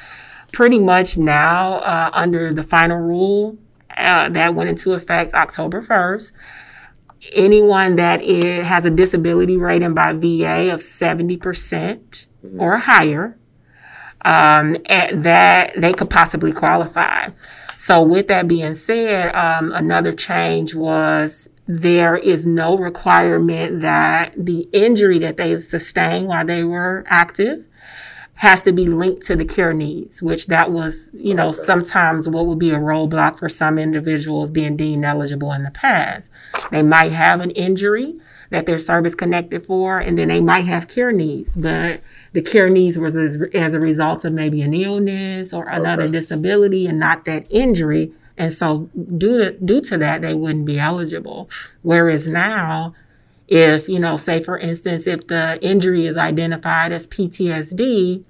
pretty 0.52 0.80
much 0.80 1.18
now, 1.18 1.76
uh, 1.80 2.10
under 2.14 2.54
the 2.54 2.64
final 2.64 2.98
rule 2.98 3.58
uh, 3.96 4.30
that 4.30 4.56
went 4.56 4.70
into 4.70 4.94
effect 4.94 5.34
October 5.34 5.82
1st, 5.82 6.32
anyone 7.34 7.96
that 7.96 8.22
is, 8.22 8.68
has 8.68 8.86
a 8.86 8.92
disability 8.92 9.58
rating 9.58 9.94
by 9.94 10.14
VA 10.14 10.74
of 10.74 10.80
70% 10.80 12.28
or 12.58 12.78
higher, 12.78 13.38
um, 14.26 14.74
that 14.86 15.74
they 15.78 15.94
could 15.94 16.10
possibly 16.10 16.52
qualify. 16.52 17.30
So, 17.78 18.02
with 18.02 18.28
that 18.28 18.48
being 18.48 18.76
said, 18.76 19.36
um, 19.36 19.72
another 19.72 20.14
change 20.14 20.76
was 20.76 21.50
there 21.68 22.16
is 22.16 22.46
no 22.46 22.78
requirement 22.78 23.82
that 23.82 24.34
the 24.38 24.68
injury 24.72 25.20
that 25.20 25.38
they 25.38 25.60
sustained 25.60 26.28
while 26.28 26.46
they 26.46 26.64
were 26.64 27.04
active 27.08 27.66
has 28.38 28.62
to 28.62 28.72
be 28.72 28.86
linked 28.86 29.24
to 29.24 29.36
the 29.36 29.46
care 29.46 29.74
needs, 29.74 30.22
which 30.22 30.46
that 30.48 30.72
was, 30.72 31.10
you 31.14 31.34
know, 31.34 31.50
okay. 31.50 31.58
sometimes 31.58 32.30
what 32.30 32.46
would 32.46 32.60
be 32.60 32.70
a 32.70 32.78
roadblock 32.78 33.38
for 33.38 33.50
some 33.50 33.80
individuals 33.80 34.52
being 34.52 34.78
deemed 34.78 35.04
eligible 35.04 35.52
in 35.52 35.64
the 35.64 35.72
past. 35.72 36.32
They 36.72 36.84
might 36.84 37.12
have 37.12 37.42
an 37.42 37.52
injury 37.52 38.16
that 38.50 38.66
they're 38.66 38.78
service 38.78 39.16
connected 39.16 39.64
for, 39.64 40.00
and 40.00 40.18
then 40.18 40.30
they 40.30 40.42
might 40.42 40.66
have 40.66 40.88
care 40.88 41.12
needs, 41.12 41.58
but 41.58 42.02
the 42.34 42.42
care 42.42 42.70
needs 42.70 42.98
was 42.98 43.16
as, 43.16 43.42
as 43.54 43.74
a 43.74 43.80
result 43.80 44.26
of 44.26 44.34
maybe 44.34 44.62
an 44.62 44.74
illness 44.74 45.54
or 45.54 45.68
another 45.68 46.04
okay. 46.04 46.12
disability 46.12 46.88
and 46.88 47.00
not 47.00 47.26
that 47.26 47.46
injury. 47.50 48.12
And 48.38 48.54
so 48.54 48.90
due 49.18 49.38
to, 49.38 49.52
due 49.60 49.82
to 49.82 49.98
that, 49.98 50.22
they 50.22 50.34
wouldn't 50.34 50.66
be 50.66 50.80
eligible. 50.80 51.50
Whereas 51.82 52.28
now, 52.28 52.94
if, 53.48 53.90
you 53.90 54.00
know, 54.00 54.18
say 54.18 54.44
for 54.44 54.58
instance, 54.58 55.08
if 55.08 55.28
the 55.28 55.58
injury 55.62 56.06
is 56.06 56.18
identified 56.18 56.92
as 56.92 57.08
PTSD, 57.08 58.24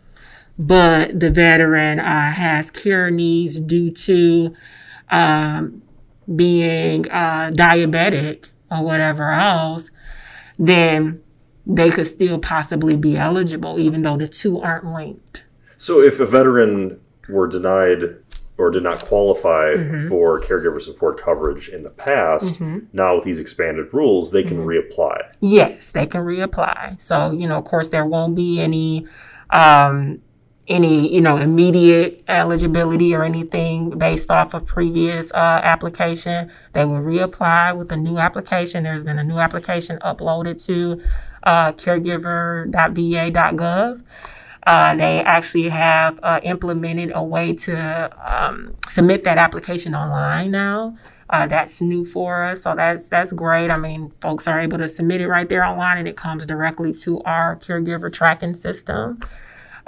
but 0.59 1.19
the 1.19 1.29
veteran 1.29 1.99
uh, 1.99 2.31
has 2.31 2.71
care 2.71 3.11
needs 3.11 3.59
due 3.59 3.91
to 3.91 4.55
um, 5.09 5.81
being 6.35 7.09
uh, 7.11 7.51
diabetic 7.53 8.49
or 8.71 8.83
whatever 8.83 9.31
else, 9.31 9.91
then 10.57 11.21
they 11.65 11.89
could 11.89 12.07
still 12.07 12.39
possibly 12.39 12.95
be 12.95 13.17
eligible, 13.17 13.79
even 13.79 14.01
though 14.01 14.17
the 14.17 14.27
two 14.27 14.61
aren't 14.61 14.85
linked. 14.85 15.45
So, 15.77 16.01
if 16.01 16.19
a 16.19 16.25
veteran 16.25 16.99
were 17.29 17.47
denied 17.47 18.15
or 18.57 18.71
did 18.71 18.83
not 18.83 19.05
qualify 19.05 19.75
mm-hmm. 19.75 20.07
for 20.07 20.41
caregiver 20.41 20.81
support 20.81 21.21
coverage 21.21 21.69
in 21.69 21.83
the 21.83 21.89
past, 21.89 22.55
mm-hmm. 22.55 22.79
now 22.93 23.15
with 23.15 23.23
these 23.23 23.39
expanded 23.39 23.93
rules, 23.93 24.31
they 24.31 24.43
can 24.43 24.57
mm-hmm. 24.57 24.69
reapply. 24.69 25.35
Yes, 25.41 25.91
they 25.91 26.07
can 26.07 26.21
reapply. 26.21 26.99
So, 26.99 27.31
you 27.31 27.47
know, 27.47 27.57
of 27.57 27.65
course, 27.65 27.89
there 27.89 28.05
won't 28.05 28.35
be 28.35 28.59
any. 28.59 29.05
Um, 29.49 30.21
any 30.67 31.13
you 31.13 31.21
know 31.21 31.37
immediate 31.37 32.23
eligibility 32.27 33.15
or 33.15 33.23
anything 33.23 33.97
based 33.97 34.29
off 34.29 34.53
of 34.53 34.65
previous 34.65 35.31
uh, 35.33 35.61
application 35.63 36.51
they 36.73 36.83
will 36.83 36.99
reapply 36.99 37.77
with 37.77 37.89
a 37.91 37.97
new 37.97 38.17
application 38.17 38.83
there's 38.83 39.03
been 39.03 39.19
a 39.19 39.23
new 39.23 39.37
application 39.37 39.97
uploaded 39.99 40.63
to 40.65 40.99
uh, 41.43 41.71
caregiver.va.gov 41.73 44.03
uh, 44.67 44.93
they 44.97 45.21
actually 45.21 45.69
have 45.69 46.19
uh, 46.23 46.41
implemented 46.43 47.09
a 47.15 47.23
way 47.23 47.53
to 47.53 48.11
um, 48.21 48.75
submit 48.85 49.23
that 49.23 49.37
application 49.37 49.95
online 49.95 50.51
now. 50.51 50.93
Uh, 51.29 51.47
that's 51.47 51.81
new 51.81 52.03
for 52.03 52.43
us, 52.43 52.63
so 52.63 52.75
that's 52.75 53.07
that's 53.07 53.31
great. 53.31 53.71
I 53.71 53.77
mean, 53.77 54.11
folks 54.19 54.45
are 54.45 54.59
able 54.59 54.77
to 54.79 54.89
submit 54.89 55.21
it 55.21 55.29
right 55.29 55.47
there 55.47 55.63
online, 55.63 55.99
and 55.99 56.07
it 56.07 56.17
comes 56.17 56.45
directly 56.45 56.93
to 56.95 57.21
our 57.21 57.55
caregiver 57.55 58.11
tracking 58.11 58.55
system. 58.55 59.21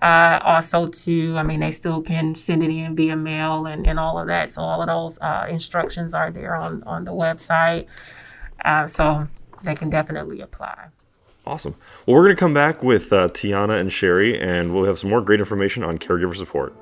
Uh, 0.01 0.39
also, 0.44 0.88
to 0.88 1.36
I 1.38 1.44
mean, 1.44 1.60
they 1.60 1.72
still 1.72 2.01
can 2.01 2.36
send 2.36 2.63
it 2.63 2.70
in 2.70 2.96
via 2.96 3.18
mail 3.18 3.65
and, 3.65 3.86
and 3.86 4.00
all 4.00 4.18
of 4.18 4.27
that. 4.27 4.51
So 4.51 4.62
all 4.62 4.82
of 4.82 4.88
those 4.88 5.20
uh, 5.20 5.48
instructions 5.50 6.13
are 6.13 6.32
there 6.32 6.56
on 6.56 6.84
on 6.84 7.03
the 7.03 7.12
website, 7.12 7.88
uh, 8.63 8.88
so 8.88 9.27
they 9.63 9.75
can 9.75 9.89
definitely 9.89 10.41
apply. 10.41 10.89
Awesome. 11.46 11.75
Well, 12.06 12.15
we're 12.15 12.25
going 12.25 12.36
to 12.36 12.39
come 12.39 12.53
back 12.53 12.84
with 12.84 13.12
uh, 13.12 13.29
Tianna 13.29 13.79
and 13.79 13.89
Sheri, 13.89 14.39
and 14.39 14.74
we'll 14.74 14.86
have 14.86 15.00
some 15.00 15.10
more 15.10 15.22
great 15.22 15.39
information 15.39 15.84
on 15.84 15.98
caregiver 15.98 16.36
support. 16.36 16.74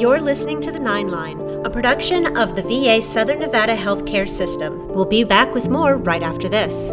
You're 0.00 0.20
listening 0.20 0.60
to 0.62 0.72
The 0.72 0.78
Nine 0.78 1.08
Line, 1.08 1.40
a 1.64 1.70
production 1.70 2.36
of 2.36 2.54
the 2.54 2.62
VA 2.62 3.02
Southern 3.02 3.40
Nevada 3.40 3.76
Healthcare 3.76 4.28
System. 4.28 4.88
We'll 4.88 5.04
be 5.04 5.24
back 5.24 5.54
with 5.54 5.68
more 5.68 5.96
right 5.96 6.22
after 6.22 6.48
this. 6.48 6.92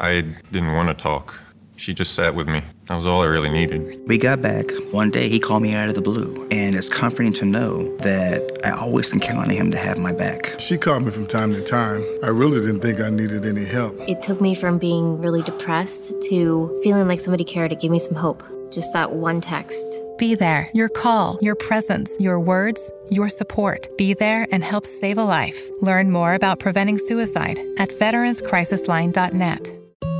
I 0.00 0.22
didn't 0.50 0.72
want 0.72 0.88
to 0.88 0.94
talk. 0.94 1.40
She 1.76 1.94
just 1.94 2.14
sat 2.14 2.34
with 2.34 2.48
me. 2.48 2.62
That 2.86 2.94
was 2.94 3.06
all 3.06 3.22
I 3.22 3.26
really 3.26 3.50
needed. 3.50 4.00
We 4.06 4.18
got 4.18 4.42
back. 4.42 4.66
One 4.92 5.10
day 5.10 5.28
he 5.28 5.38
called 5.38 5.62
me 5.62 5.74
out 5.74 5.88
of 5.88 5.94
the 5.94 6.02
blue, 6.02 6.46
and 6.50 6.74
it's 6.74 6.88
comforting 6.88 7.32
to 7.34 7.44
know 7.44 7.96
that 7.98 8.58
I 8.64 8.70
always 8.70 9.10
can 9.10 9.20
count 9.20 9.38
on 9.38 9.50
him 9.50 9.70
to 9.70 9.76
have 9.76 9.98
my 9.98 10.12
back. 10.12 10.58
She 10.58 10.76
called 10.76 11.04
me 11.04 11.10
from 11.10 11.26
time 11.26 11.52
to 11.52 11.62
time. 11.62 12.04
I 12.22 12.28
really 12.28 12.60
didn't 12.60 12.80
think 12.80 13.00
I 13.00 13.10
needed 13.10 13.46
any 13.46 13.64
help. 13.64 13.94
It 14.08 14.22
took 14.22 14.40
me 14.40 14.54
from 14.54 14.78
being 14.78 15.20
really 15.20 15.42
depressed 15.42 16.20
to 16.28 16.78
feeling 16.82 17.08
like 17.08 17.20
somebody 17.20 17.44
cared 17.44 17.70
to 17.70 17.76
give 17.76 17.90
me 17.90 17.98
some 17.98 18.16
hope. 18.16 18.42
Just 18.70 18.92
that 18.92 19.12
one 19.12 19.40
text. 19.40 20.02
Be 20.18 20.34
there. 20.34 20.70
Your 20.74 20.88
call, 20.88 21.38
your 21.40 21.54
presence, 21.54 22.16
your 22.18 22.40
words, 22.40 22.90
your 23.10 23.28
support. 23.28 23.88
Be 23.96 24.14
there 24.14 24.46
and 24.50 24.64
help 24.64 24.86
save 24.86 25.18
a 25.18 25.24
life. 25.24 25.68
Learn 25.80 26.10
more 26.10 26.34
about 26.34 26.58
preventing 26.58 26.98
suicide 26.98 27.58
at 27.78 27.90
veteranscrisisline.net. 27.90 29.83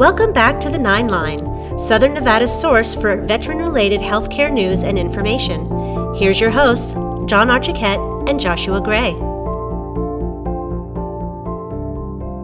Welcome 0.00 0.32
back 0.32 0.58
to 0.60 0.70
the 0.70 0.78
Nine 0.78 1.08
Line, 1.08 1.78
Southern 1.78 2.14
Nevada's 2.14 2.58
source 2.58 2.94
for 2.94 3.22
veteran 3.26 3.58
related 3.58 4.00
healthcare 4.00 4.50
news 4.50 4.82
and 4.82 4.98
information. 4.98 5.66
Here's 6.14 6.40
your 6.40 6.48
hosts, 6.48 6.92
John 7.26 7.48
Archiquette 7.48 8.26
and 8.26 8.40
Joshua 8.40 8.80
Gray. 8.80 9.12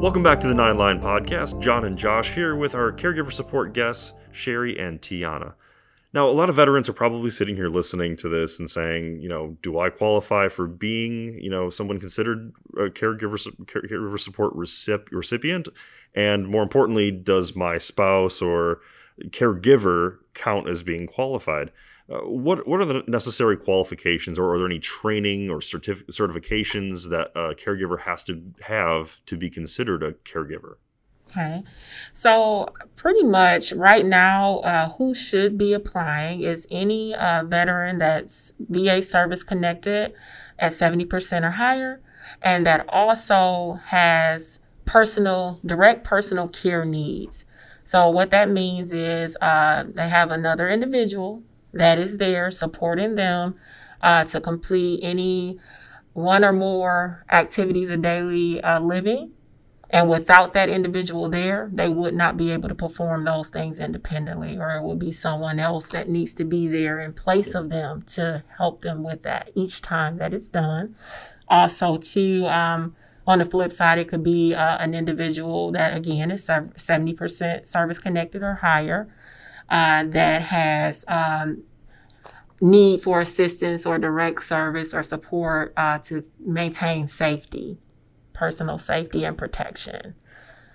Welcome 0.03 0.23
back 0.23 0.39
to 0.41 0.49
the 0.49 0.55
Nine 0.55 0.77
Line 0.77 1.01
Podcast. 1.01 1.59
John 1.59 1.87
and 1.87 1.97
Josh 1.97 2.35
here 2.35 2.55
with 2.55 2.75
our 2.75 2.93
caregiver 2.93 3.33
support 3.33 3.73
guests, 3.73 4.13
Sheri 4.35 4.79
and 4.79 5.01
Tianna. 5.01 5.55
Now, 6.13 6.31
a 6.31 6.33
lot 6.33 6.49
of 6.49 6.57
veterans 6.57 6.89
are 6.89 6.95
probably 6.95 7.31
sitting 7.31 7.57
here 7.57 7.69
listening 7.69 8.17
to 8.19 8.29
this 8.29 8.59
and 8.59 8.71
saying, 8.71 9.21
you 9.21 9.29
know, 9.29 9.59
do 9.61 9.79
I 9.79 9.91
qualify 9.91 10.49
for 10.49 10.67
being, 10.67 11.39
you 11.43 11.51
know, 11.51 11.69
someone 11.69 12.01
considered 12.01 12.53
a 12.75 12.89
caregiver, 12.89 13.39
caregiver 13.67 14.19
support 14.19 14.55
recipient? 14.55 15.69
And 16.17 16.49
more 16.49 16.63
importantly, 16.63 17.11
does 17.11 17.55
my 17.55 17.77
spouse 17.79 18.41
or 18.41 18.81
caregiver 19.29 20.19
count 20.35 20.69
as 20.69 20.83
being 20.83 21.07
qualified? 21.07 21.71
Uh, 22.09 22.21
what 22.21 22.67
what 22.67 22.81
are 22.81 22.85
the 22.85 23.03
necessary 23.09 23.57
qualifications, 23.57 24.39
or 24.39 24.53
are 24.53 24.59
there 24.59 24.67
any 24.67 24.79
training 24.79 25.51
or 25.51 25.59
certif- 25.59 26.05
certifications 26.05 27.11
that 27.11 27.33
a 27.35 27.55
caregiver 27.55 28.01
has 28.01 28.23
to 28.23 28.41
have 28.63 29.21
to 29.27 29.37
be 29.37 29.51
considered 29.51 30.03
a 30.03 30.13
caregiver? 30.13 30.77
Okay, 31.29 31.65
so 32.13 32.69
pretty 32.95 33.25
much 33.25 33.73
right 33.73 34.07
now, 34.07 34.59
uh, 34.59 34.89
who 34.91 35.13
should 35.13 35.59
be 35.59 35.73
applying 35.73 36.41
is 36.43 36.69
any 36.71 37.13
uh, 37.17 37.43
veteran 37.45 37.99
that's 37.99 38.53
VA 38.61 39.03
service 39.03 39.43
connected 39.43 40.15
at 40.61 40.71
70% 40.71 41.43
or 41.43 41.51
higher, 41.51 42.01
and 42.41 42.65
that 42.65 42.87
also 42.89 43.81
has 43.87 44.61
personal, 44.87 45.61
direct 45.65 46.05
personal 46.05 46.49
care 46.49 46.85
needs. 46.85 47.45
So, 47.85 48.09
what 48.09 48.31
that 48.31 48.51
means 48.51 48.93
is 48.93 49.37
uh, 49.41 49.85
they 49.87 50.09
have 50.09 50.31
another 50.31 50.69
individual 50.69 51.43
that 51.73 51.99
is 51.99 52.17
there 52.17 52.51
supporting 52.51 53.15
them 53.15 53.57
uh, 54.01 54.25
to 54.25 54.41
complete 54.41 55.01
any 55.03 55.59
one 56.13 56.45
or 56.45 56.53
more 56.53 57.25
activities 57.31 57.91
of 57.91 58.03
daily 58.03 58.61
uh, 58.63 58.81
living. 58.81 59.33
And 59.91 60.09
without 60.09 60.53
that 60.55 60.69
individual 60.69 61.29
there, 61.29 61.71
they 61.73 61.89
would 61.89 62.15
not 62.15 62.37
be 62.37 62.51
able 62.51 62.69
to 62.69 62.75
perform 62.75 63.25
those 63.25 63.51
things 63.51 63.79
independently, 63.79 64.59
or 64.59 64.71
it 64.71 64.83
would 64.83 64.99
be 64.99 65.13
someone 65.13 65.61
else 65.61 65.91
that 65.91 66.09
needs 66.09 66.35
to 66.35 66.45
be 66.45 66.67
there 66.67 66.99
in 66.99 67.13
place 67.13 67.55
of 67.55 67.71
them 67.71 68.03
to 68.03 68.43
help 68.57 68.81
them 68.81 69.05
with 69.05 69.23
that 69.23 69.51
each 69.55 69.83
time 69.83 70.17
that 70.17 70.35
it's 70.35 70.51
done. 70.51 70.97
Also, 71.49 71.99
to 71.99 72.47
um, 72.47 72.97
On 73.27 73.39
the 73.39 73.45
flip 73.45 73.73
side, 73.73 73.99
it 73.99 74.09
could 74.09 74.23
be 74.23 74.55
uh, 74.55 74.79
an 74.79 74.95
individual 74.95 75.73
that, 75.73 75.97
again, 75.97 76.31
is 76.31 76.47
70% 76.47 77.67
service 77.67 77.99
connected 77.99 78.43
or 78.43 78.55
higher, 78.55 79.09
uh, 79.69 80.05
that 80.05 80.43
has 80.43 81.05
um, 81.09 81.65
need 82.61 83.01
for 83.01 83.21
assistance 83.21 83.85
or 83.85 83.99
direct 83.99 84.43
service 84.43 84.95
or 84.95 85.03
support 85.03 85.73
uh, 85.77 85.99
to 85.99 86.23
maintain 86.39 87.09
safety, 87.09 87.79
personal 88.33 88.79
safety 88.79 89.25
and 89.25 89.37
protection. 89.37 90.15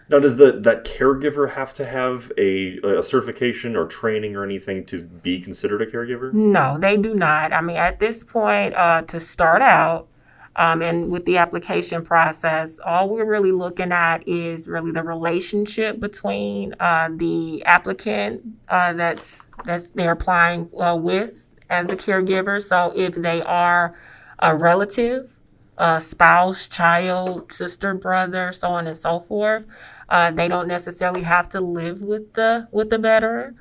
Now, 0.10 0.20
does 0.20 0.36
the 0.36 0.52
that 0.52 0.84
caregiver 0.84 1.52
have 1.52 1.72
to 1.76 1.86
have 1.86 2.34
a, 2.38 2.80
a 2.80 3.02
certification 3.02 3.78
or 3.78 3.86
training 3.88 4.36
or 4.36 4.44
anything 4.44 4.86
to 4.88 5.04
be 5.06 5.40
considered 5.40 5.82
a 5.82 5.86
caregiver? 5.86 6.34
No, 6.34 6.78
they 6.78 6.98
do 6.98 7.16
not. 7.16 7.54
I 7.54 7.62
mean, 7.62 7.78
at 7.78 8.00
this 8.00 8.26
point, 8.26 8.76
uh, 8.76 9.04
to 9.04 9.22
start 9.22 9.62
out, 9.62 10.10
um, 10.56 10.82
and 10.82 11.10
with 11.10 11.26
the 11.26 11.38
application 11.38 12.04
process, 12.04 12.80
all 12.84 13.10
we're 13.10 13.26
really 13.26 13.52
looking 13.52 13.92
at 13.92 14.28
is 14.28 14.68
really 14.68 14.92
the 14.92 15.04
relationship 15.04 16.00
between 16.00 16.76
uh, 16.80 17.10
the 17.16 17.64
applicant 17.66 18.42
uh, 18.68 18.94
that's 18.94 19.48
that's 19.64 19.88
they're 19.90 20.12
applying 20.12 20.70
uh, 20.80 20.96
with 20.96 21.50
as 21.70 21.86
a 21.90 21.96
caregiver. 21.96 22.62
So 22.62 22.92
if 22.96 23.16
they 23.16 23.42
are 23.44 23.96
a 24.40 24.56
relative, 24.56 25.40
a 25.78 26.02
spouse, 26.02 26.68
child, 26.68 27.54
sister, 27.54 27.94
brother, 27.94 28.52
so 28.52 28.70
on 28.70 28.88
and 28.88 28.98
so 28.98 29.20
forth, 29.20 29.66
uh, 30.10 30.32
they 30.32 30.50
don't 30.50 30.68
necessarily 30.68 31.24
have 31.24 31.48
to 31.50 31.62
live 31.62 32.02
with 32.04 32.34
the 32.34 32.68
with 32.72 32.90
the 32.90 32.98
veteran. 32.98 33.58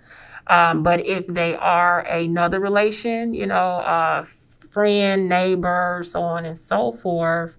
Um, 0.49 0.83
but 0.83 1.07
if 1.07 1.29
they 1.29 1.55
are 1.55 2.01
another 2.01 2.59
relation, 2.59 3.35
you 3.35 3.47
know, 3.47 3.55
uh, 3.85 4.25
friend, 4.71 5.29
neighbor, 5.29 6.03
so 6.05 6.23
on 6.23 6.47
and 6.47 6.57
so 6.57 6.93
forth, 6.93 7.59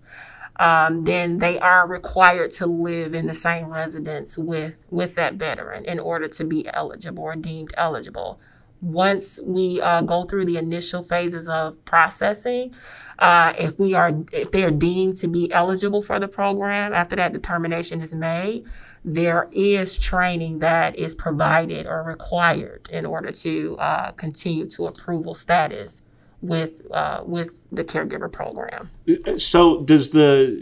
um, 0.57 1.03
then 1.03 1.37
they 1.37 1.59
are 1.59 1.87
required 1.87 2.51
to 2.51 2.67
live 2.67 3.13
in 3.13 3.25
the 3.25 3.33
same 3.33 3.67
residence 3.67 4.37
with 4.37 4.85
with 4.89 5.15
that 5.15 5.35
veteran 5.35 5.85
in 5.85 5.99
order 5.99 6.27
to 6.27 6.43
be 6.43 6.67
eligible 6.73 7.23
or 7.23 7.35
deemed 7.35 7.71
eligible. 7.77 8.39
Once 8.81 9.39
we 9.43 9.79
uh, 9.81 10.01
go 10.01 10.23
through 10.23 10.45
the 10.45 10.57
initial 10.57 11.03
phases 11.03 11.47
of 11.47 11.83
processing, 11.85 12.73
uh, 13.19 13.53
if 13.57 13.79
we 13.79 13.93
are 13.93 14.11
if 14.31 14.51
they 14.51 14.63
are 14.63 14.71
deemed 14.71 15.15
to 15.15 15.27
be 15.27 15.51
eligible 15.51 16.01
for 16.01 16.19
the 16.19 16.27
program 16.27 16.93
after 16.93 17.15
that 17.15 17.33
determination 17.33 18.01
is 18.01 18.13
made, 18.13 18.63
there 19.03 19.47
is 19.51 19.97
training 19.97 20.59
that 20.59 20.95
is 20.95 21.15
provided 21.15 21.87
or 21.87 22.03
required 22.03 22.87
in 22.91 23.05
order 23.05 23.31
to 23.31 23.77
uh, 23.79 24.11
continue 24.11 24.65
to 24.65 24.85
approval 24.85 25.33
status 25.33 26.03
with 26.41 26.81
uh, 26.91 27.23
with 27.25 27.49
the 27.71 27.83
caregiver 27.83 28.31
program. 28.31 28.89
So 29.37 29.81
does 29.83 30.09
the 30.09 30.57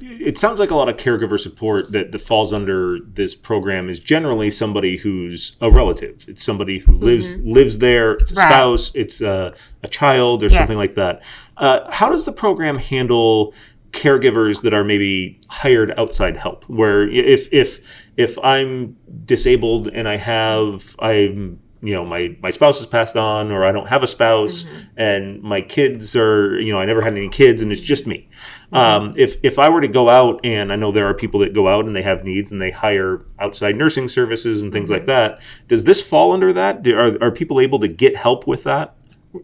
it 0.00 0.38
sounds 0.38 0.58
like 0.58 0.70
a 0.70 0.74
lot 0.74 0.88
of 0.88 0.96
caregiver 0.96 1.38
support 1.38 1.92
that, 1.92 2.12
that 2.12 2.18
falls 2.18 2.52
under 2.52 2.98
this 3.00 3.34
program 3.34 3.88
is 3.88 4.00
generally 4.00 4.50
somebody 4.50 4.96
who's 4.96 5.56
a 5.60 5.70
relative. 5.70 6.24
It's 6.28 6.42
somebody 6.42 6.78
who 6.78 6.92
lives 6.92 7.32
mm-hmm. 7.32 7.52
lives 7.52 7.78
there. 7.78 8.12
It's 8.12 8.32
a 8.32 8.34
right. 8.36 8.48
spouse. 8.48 8.92
It's 8.94 9.20
a, 9.20 9.54
a 9.82 9.88
child 9.88 10.42
or 10.42 10.46
yes. 10.46 10.58
something 10.58 10.78
like 10.78 10.94
that. 10.94 11.22
Uh, 11.56 11.90
how 11.90 12.08
does 12.08 12.24
the 12.24 12.32
program 12.32 12.78
handle 12.78 13.54
caregivers 13.90 14.62
that 14.62 14.74
are 14.74 14.84
maybe 14.84 15.40
hired 15.48 15.92
outside 15.98 16.36
help? 16.36 16.64
Where 16.68 17.08
if 17.08 17.52
if 17.52 18.06
if 18.16 18.38
I'm 18.38 18.96
disabled 19.24 19.88
and 19.88 20.08
I 20.08 20.16
have 20.16 20.96
I'm 20.98 21.60
you 21.80 21.94
know 21.94 22.04
my 22.04 22.36
my 22.40 22.50
spouse 22.50 22.78
has 22.78 22.86
passed 22.86 23.16
on 23.16 23.50
or 23.52 23.64
i 23.64 23.70
don't 23.70 23.88
have 23.88 24.02
a 24.02 24.06
spouse 24.06 24.64
mm-hmm. 24.64 25.00
and 25.00 25.42
my 25.42 25.60
kids 25.60 26.16
are 26.16 26.60
you 26.60 26.72
know 26.72 26.80
i 26.80 26.84
never 26.84 27.02
had 27.02 27.12
any 27.12 27.28
kids 27.28 27.62
and 27.62 27.70
it's 27.70 27.80
just 27.80 28.06
me 28.06 28.28
mm-hmm. 28.72 28.76
um, 28.76 29.12
if 29.16 29.36
if 29.42 29.58
i 29.58 29.68
were 29.68 29.80
to 29.80 29.88
go 29.88 30.10
out 30.10 30.40
and 30.44 30.72
i 30.72 30.76
know 30.76 30.90
there 30.90 31.06
are 31.06 31.14
people 31.14 31.40
that 31.40 31.54
go 31.54 31.68
out 31.68 31.86
and 31.86 31.94
they 31.94 32.02
have 32.02 32.24
needs 32.24 32.50
and 32.50 32.60
they 32.60 32.70
hire 32.70 33.24
outside 33.38 33.76
nursing 33.76 34.08
services 34.08 34.62
and 34.62 34.72
things 34.72 34.90
mm-hmm. 34.90 34.94
like 34.94 35.06
that 35.06 35.40
does 35.68 35.84
this 35.84 36.02
fall 36.02 36.32
under 36.32 36.52
that 36.52 36.82
Do, 36.82 36.96
are, 36.96 37.22
are 37.22 37.30
people 37.30 37.60
able 37.60 37.78
to 37.80 37.88
get 37.88 38.16
help 38.16 38.46
with 38.46 38.64
that 38.64 38.94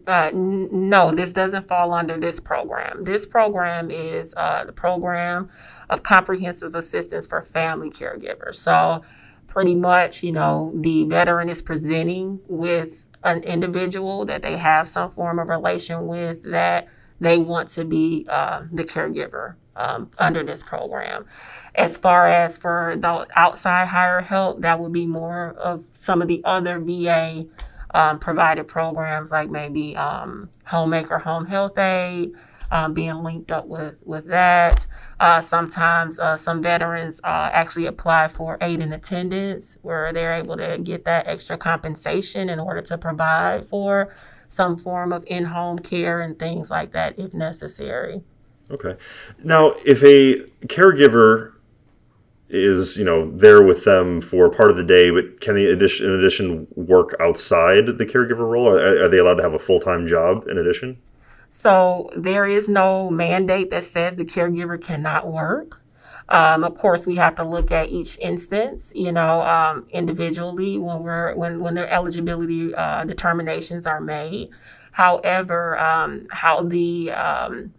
uh, 0.07 0.31
n- 0.33 0.89
no, 0.89 1.11
this 1.11 1.31
doesn't 1.31 1.67
fall 1.67 1.93
under 1.93 2.17
this 2.17 2.39
program. 2.39 3.03
This 3.03 3.27
program 3.27 3.91
is 3.91 4.33
uh, 4.35 4.65
the 4.65 4.71
program 4.71 5.49
of 5.89 6.01
comprehensive 6.01 6.73
assistance 6.73 7.27
for 7.27 7.41
family 7.41 7.91
caregivers. 7.91 8.55
So 8.55 9.03
pretty 9.55 9.73
much, 9.73 10.21
you 10.21 10.33
know, 10.33 10.73
the 10.75 11.05
veteran 11.05 11.47
is 11.47 11.61
presenting 11.61 12.41
with 12.49 13.07
an 13.23 13.41
individual 13.43 14.25
that 14.25 14.41
they 14.41 14.57
have 14.57 14.85
some 14.85 15.09
form 15.09 15.39
of 15.39 15.47
relation 15.47 16.07
with 16.07 16.43
that 16.43 16.89
they 17.21 17.37
want 17.37 17.69
to 17.69 17.85
be 17.85 18.27
uh, 18.29 18.63
the 18.73 18.83
caregiver 18.83 19.55
um, 19.77 20.11
under 20.19 20.43
this 20.43 20.61
program. 20.61 21.25
As 21.73 21.97
far 21.97 22.27
as 22.27 22.57
for 22.57 22.97
the 22.97 23.25
outside 23.37 23.87
hire 23.87 24.19
help, 24.19 24.59
that 24.59 24.77
would 24.77 24.91
be 24.91 25.05
more 25.05 25.51
of 25.53 25.83
some 25.93 26.21
of 26.21 26.27
the 26.27 26.41
other 26.43 26.77
VA 26.77 27.45
um, 27.93 28.19
provided 28.19 28.67
programs 28.67 29.31
like 29.31 29.49
maybe 29.49 29.95
um, 29.95 30.49
Homemaker 30.65 31.19
Home 31.19 31.45
Health 31.45 31.77
Aide, 31.77 32.33
um, 32.71 32.93
being 32.93 33.23
linked 33.23 33.51
up 33.51 33.67
with 33.67 33.95
with 34.03 34.27
that. 34.27 34.85
Uh, 35.19 35.41
sometimes 35.41 36.19
uh, 36.19 36.35
some 36.37 36.61
veterans 36.61 37.21
uh, 37.23 37.49
actually 37.51 37.85
apply 37.85 38.27
for 38.27 38.57
aid 38.61 38.79
in 38.79 38.93
attendance, 38.93 39.77
where 39.81 40.11
they're 40.13 40.33
able 40.33 40.57
to 40.57 40.77
get 40.83 41.05
that 41.05 41.27
extra 41.27 41.57
compensation 41.57 42.49
in 42.49 42.59
order 42.59 42.81
to 42.81 42.97
provide 42.97 43.65
for 43.65 44.13
some 44.47 44.77
form 44.77 45.11
of 45.11 45.25
in-home 45.27 45.79
care 45.79 46.21
and 46.21 46.37
things 46.37 46.69
like 46.69 46.91
that 46.91 47.17
if 47.17 47.33
necessary. 47.33 48.21
Okay. 48.71 48.95
Now, 49.43 49.73
if 49.85 50.03
a 50.03 50.41
caregiver 50.67 51.53
is 52.47 52.95
you 52.95 53.03
know 53.03 53.31
there 53.31 53.63
with 53.63 53.85
them 53.85 54.21
for 54.21 54.49
part 54.49 54.69
of 54.69 54.77
the 54.77 54.83
day, 54.83 55.09
but 55.09 55.41
can 55.41 55.55
they 55.55 55.65
addition, 55.65 56.05
in 56.07 56.19
addition 56.19 56.67
work 56.75 57.15
outside 57.19 57.85
the 57.97 58.05
caregiver 58.05 58.49
role? 58.49 58.67
Are, 58.67 59.03
are 59.03 59.07
they 59.07 59.17
allowed 59.17 59.35
to 59.35 59.43
have 59.43 59.53
a 59.53 59.59
full 59.59 59.79
time 59.79 60.07
job 60.07 60.47
in 60.47 60.57
addition? 60.57 60.93
So 61.57 62.09
there 62.17 62.45
is 62.45 62.67
no 62.67 63.09
mandate 63.09 63.69
that 63.69 63.85
says 63.85 64.17
the 64.17 64.25
caregiver 64.25 64.79
cannot 64.79 65.31
work. 65.31 65.81
Um, 66.27 66.65
of 66.65 66.75
course, 66.75 67.07
we 67.07 67.15
have 67.15 67.35
to 67.35 67.45
look 67.45 67.71
at 67.71 67.87
each 67.87 68.19
instance, 68.19 68.91
you 68.93 69.13
know, 69.13 69.41
um, 69.41 69.87
individually 69.89 70.77
when 70.77 71.01
we're 71.01 71.33
when 71.35 71.61
when 71.61 71.75
the 71.75 71.91
eligibility 71.91 72.75
uh, 72.75 73.05
determinations 73.05 73.87
are 73.87 74.01
made. 74.01 74.49
However, 74.91 75.79
um, 75.79 76.27
how 76.29 76.61
the 76.63 77.11
um, 77.11 77.73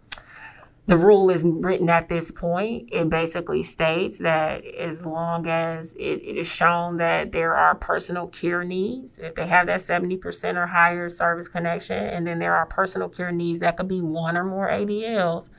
the 0.87 0.97
rule 0.97 1.29
is 1.29 1.45
written 1.45 1.89
at 1.89 2.07
this 2.07 2.31
point. 2.31 2.89
It 2.93 3.09
basically 3.09 3.61
states 3.61 4.19
that 4.19 4.65
as 4.65 5.05
long 5.05 5.45
as 5.45 5.93
it, 5.95 6.21
it 6.23 6.37
is 6.37 6.51
shown 6.51 6.95
that 6.97 7.33
there 7.33 7.55
are 7.55 7.75
personal 7.75 8.27
care 8.27 8.63
needs, 8.63 9.19
if 9.19 9.35
they 9.35 9.47
have 9.47 9.67
that 9.67 9.81
70% 9.81 10.55
or 10.55 10.65
higher 10.65 11.09
service 11.09 11.49
connection, 11.49 11.97
and 11.97 12.25
then 12.25 12.39
there 12.39 12.55
are 12.55 12.65
personal 12.65 13.09
care 13.09 13.33
needs 13.33 13.59
that 13.59 13.75
could 13.75 13.89
be 13.89 14.01
one 14.01 14.37
or 14.37 14.45
more 14.45 14.69
ADLs. 14.69 15.49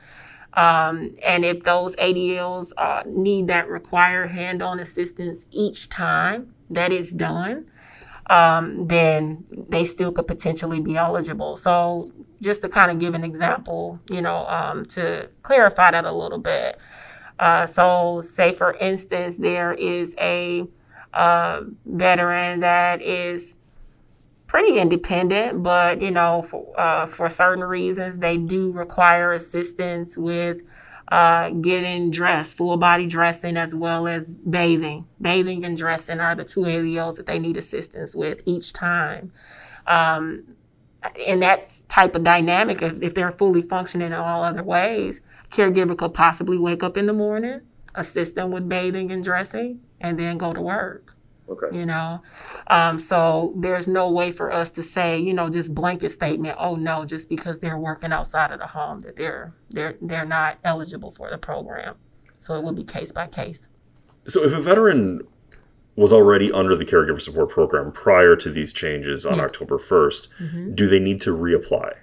Um, 0.53 1.15
and 1.23 1.45
if 1.45 1.61
those 1.61 1.95
ADLs 1.97 2.73
uh, 2.75 3.03
need 3.05 3.47
that 3.47 3.67
require 3.67 4.25
hand 4.25 4.63
on 4.63 4.79
assistance 4.79 5.45
each 5.51 5.89
time 5.89 6.55
that 6.71 6.91
is 6.91 7.13
done, 7.13 7.69
um, 8.31 8.87
then 8.87 9.45
they 9.69 9.83
still 9.83 10.11
could 10.11 10.27
potentially 10.27 10.79
be 10.79 10.97
eligible. 10.97 11.55
So 11.55 12.11
just 12.39 12.61
to 12.61 12.69
kind 12.69 12.91
of 12.91 12.99
give 12.99 13.13
an 13.13 13.23
example, 13.23 13.99
you 14.09 14.21
know, 14.21 14.45
um, 14.47 14.85
to 14.85 15.29
clarify 15.41 15.91
that 15.91 16.05
a 16.05 16.11
little 16.11 16.39
bit. 16.39 16.79
Uh, 17.39 17.65
so, 17.65 18.21
say 18.21 18.51
for 18.51 18.73
instance, 18.75 19.37
there 19.37 19.73
is 19.73 20.15
a 20.19 20.65
uh, 21.13 21.61
veteran 21.85 22.59
that 22.59 23.01
is 23.01 23.55
pretty 24.47 24.79
independent, 24.79 25.63
but 25.63 26.01
you 26.01 26.11
know, 26.11 26.41
for, 26.41 26.67
uh, 26.79 27.05
for 27.05 27.29
certain 27.29 27.63
reasons, 27.63 28.17
they 28.17 28.37
do 28.37 28.71
require 28.71 29.31
assistance 29.31 30.17
with 30.17 30.61
uh, 31.11 31.49
getting 31.51 32.11
dressed, 32.11 32.57
full 32.57 32.77
body 32.77 33.07
dressing, 33.07 33.57
as 33.57 33.73
well 33.73 34.07
as 34.07 34.35
bathing. 34.35 35.07
Bathing 35.21 35.63
and 35.65 35.75
dressing 35.75 36.19
are 36.19 36.35
the 36.35 36.43
two 36.43 36.65
areas 36.65 37.17
that 37.17 37.25
they 37.25 37.39
need 37.39 37.57
assistance 37.57 38.15
with 38.15 38.41
each 38.45 38.73
time. 38.73 39.31
Um, 39.87 40.43
in 41.25 41.39
that 41.39 41.67
type 41.87 42.15
of 42.15 42.23
dynamic, 42.23 42.81
if, 42.81 43.01
if 43.01 43.13
they're 43.13 43.31
fully 43.31 43.61
functioning 43.61 44.07
in 44.07 44.13
all 44.13 44.43
other 44.43 44.63
ways, 44.63 45.21
caregiver 45.49 45.97
could 45.97 46.13
possibly 46.13 46.57
wake 46.57 46.83
up 46.83 46.97
in 46.97 47.05
the 47.05 47.13
morning, 47.13 47.61
assist 47.95 48.35
them 48.35 48.51
with 48.51 48.67
bathing 48.67 49.11
and 49.11 49.23
dressing, 49.23 49.79
and 50.01 50.19
then 50.19 50.37
go 50.37 50.53
to 50.53 50.61
work. 50.61 51.15
Okay. 51.49 51.79
You 51.79 51.85
know, 51.87 52.21
um, 52.67 52.99
so 52.99 53.53
there's 53.57 53.87
no 53.87 54.11
way 54.11 54.31
for 54.31 54.51
us 54.51 54.69
to 54.71 54.83
say, 54.83 55.17
you 55.19 55.33
know, 55.33 55.49
just 55.49 55.73
blanket 55.73 56.11
statement. 56.11 56.55
Oh 56.59 56.75
no, 56.75 57.05
just 57.05 57.27
because 57.27 57.57
they're 57.57 57.79
working 57.79 58.11
outside 58.11 58.51
of 58.51 58.59
the 58.59 58.67
home, 58.67 58.99
that 58.99 59.15
they're 59.15 59.55
they're 59.71 59.95
they're 59.99 60.25
not 60.25 60.59
eligible 60.63 61.09
for 61.09 61.31
the 61.31 61.39
program. 61.39 61.95
So 62.39 62.53
it 62.53 62.63
would 62.63 62.75
be 62.75 62.83
case 62.83 63.11
by 63.11 63.25
case. 63.25 63.67
So 64.27 64.43
if 64.43 64.53
a 64.53 64.61
veteran 64.61 65.21
was 65.99 66.13
already 66.13 66.49
under 66.51 66.75
the 66.77 66.85
caregiver 66.85 67.19
support 67.19 67.49
program 67.49 67.91
prior 67.91 68.33
to 68.33 68.49
these 68.49 68.71
changes 68.71 69.25
on 69.25 69.35
yes. 69.35 69.51
October 69.51 69.77
1st, 69.77 70.27
mm-hmm. 70.41 70.73
do 70.73 70.87
they 70.87 70.99
need 70.99 71.19
to 71.19 71.35
reapply? 71.35 71.93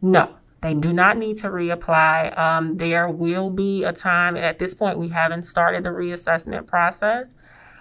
No, 0.00 0.34
They 0.62 0.72
do 0.72 0.92
not 0.92 1.18
need 1.18 1.36
to 1.38 1.48
reapply. 1.48 2.36
Um, 2.38 2.78
there 2.78 3.10
will 3.10 3.50
be 3.50 3.84
a 3.84 3.92
time, 3.92 4.36
at 4.36 4.58
this 4.58 4.74
point, 4.74 4.98
we 4.98 5.08
haven't 5.08 5.42
started 5.42 5.84
the 5.84 5.90
reassessment 5.90 6.66
process, 6.66 7.34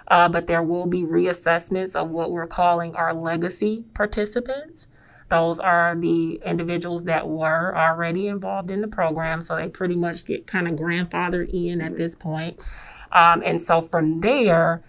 uh, 0.09 0.27
but 0.27 0.47
there 0.47 0.61
will 0.61 0.87
be 0.87 1.03
reassessments 1.03 1.95
of 1.95 2.09
what 2.09 2.31
we're 2.31 2.45
calling 2.47 2.93
our 2.95 3.13
legacy 3.13 3.85
participants. 3.93 4.87
Those 5.29 5.59
are 5.59 5.95
the 5.95 6.41
individuals 6.45 7.05
that 7.05 7.29
were 7.29 7.77
already 7.77 8.27
involved 8.27 8.71
in 8.71 8.81
the 8.81 8.87
program, 8.89 9.39
so 9.39 9.55
they 9.55 9.69
pretty 9.69 9.95
much 9.95 10.25
get 10.25 10.47
kind 10.47 10.67
of 10.67 10.73
grandfathered 10.73 11.49
in 11.53 11.79
at 11.79 11.95
this 11.95 12.15
point. 12.15 12.59
Um, 13.13 13.41
and 13.45 13.61
so 13.61 13.81
from 13.81 14.19
there, 14.19 14.83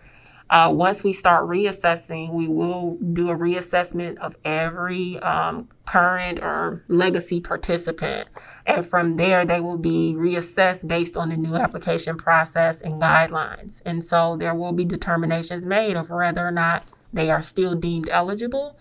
uh, 0.51 0.69
once 0.75 1.05
we 1.05 1.13
start 1.13 1.49
reassessing, 1.49 2.33
we 2.33 2.49
will 2.49 2.97
do 3.13 3.31
a 3.31 3.37
reassessment 3.37 4.19
of 4.19 4.35
every 4.45 5.17
um, 5.21 5.69
current 5.87 6.41
or 6.43 6.83
legacy 6.89 7.41
participant. 7.41 8.29
And 8.67 8.85
from 8.85 9.17
there, 9.17 9.45
they 9.45 9.61
will 9.61 9.79
be 9.79 10.15
reassessed 10.19 10.89
based 10.89 11.17
on 11.17 11.29
the 11.29 11.37
new 11.37 11.55
application 11.55 12.17
process 12.17 12.83
and 12.83 13.01
guidelines. 13.01 13.81
And 13.87 14.05
so 14.05 14.37
there 14.37 14.57
will 14.57 14.73
be 14.73 14.85
determinations 14.85 15.67
made 15.67 15.97
of 15.97 16.11
whether 16.11 16.45
or 16.45 16.51
not 16.51 16.85
they 17.13 17.31
are 17.31 17.43
still 17.43 17.77
deemed 17.77 18.09
eligible. 18.11 18.77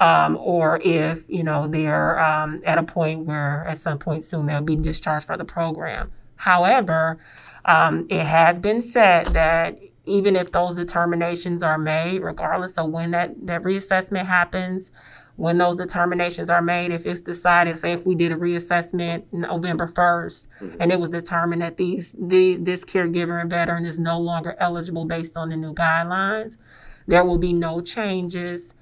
Um, 0.00 0.38
or 0.38 0.80
if 0.82 1.28
you 1.28 1.44
know 1.44 1.66
they're 1.66 2.18
um, 2.18 2.62
at 2.64 2.78
a 2.78 2.82
point 2.82 3.26
where 3.26 3.64
at 3.66 3.76
some 3.76 3.98
point 3.98 4.24
soon 4.24 4.46
they'll 4.46 4.62
be 4.62 4.76
discharged 4.76 5.26
from 5.26 5.38
the 5.38 5.44
program. 5.44 6.10
However, 6.36 7.18
um, 7.66 8.06
it 8.08 8.24
has 8.24 8.58
been 8.58 8.80
said 8.80 9.26
that 9.34 9.78
even 10.06 10.36
if 10.36 10.52
those 10.52 10.76
determinations 10.76 11.62
are 11.62 11.78
made, 11.78 12.22
regardless 12.22 12.78
of 12.78 12.90
when 12.90 13.10
that, 13.12 13.34
that 13.46 13.62
reassessment 13.62 14.26
happens, 14.26 14.90
when 15.36 15.56
those 15.56 15.76
determinations 15.76 16.50
are 16.50 16.60
made, 16.60 16.90
if 16.90 17.06
it's 17.06 17.20
decided, 17.20 17.76
say 17.76 17.92
if 17.92 18.06
we 18.06 18.14
did 18.14 18.30
a 18.30 18.36
reassessment 18.36 19.24
November 19.32 19.86
1st 19.86 20.48
mm-hmm. 20.60 20.76
and 20.80 20.92
it 20.92 21.00
was 21.00 21.08
determined 21.08 21.62
that 21.62 21.78
these 21.78 22.14
the 22.18 22.56
this 22.56 22.84
caregiver 22.84 23.40
and 23.40 23.48
veteran 23.48 23.86
is 23.86 23.98
no 23.98 24.18
longer 24.18 24.54
eligible 24.58 25.06
based 25.06 25.38
on 25.38 25.48
the 25.48 25.56
new 25.56 25.72
guidelines, 25.72 26.58
there 27.06 27.24
will 27.24 27.38
be 27.38 27.54
no 27.54 27.80
changes 27.80 28.74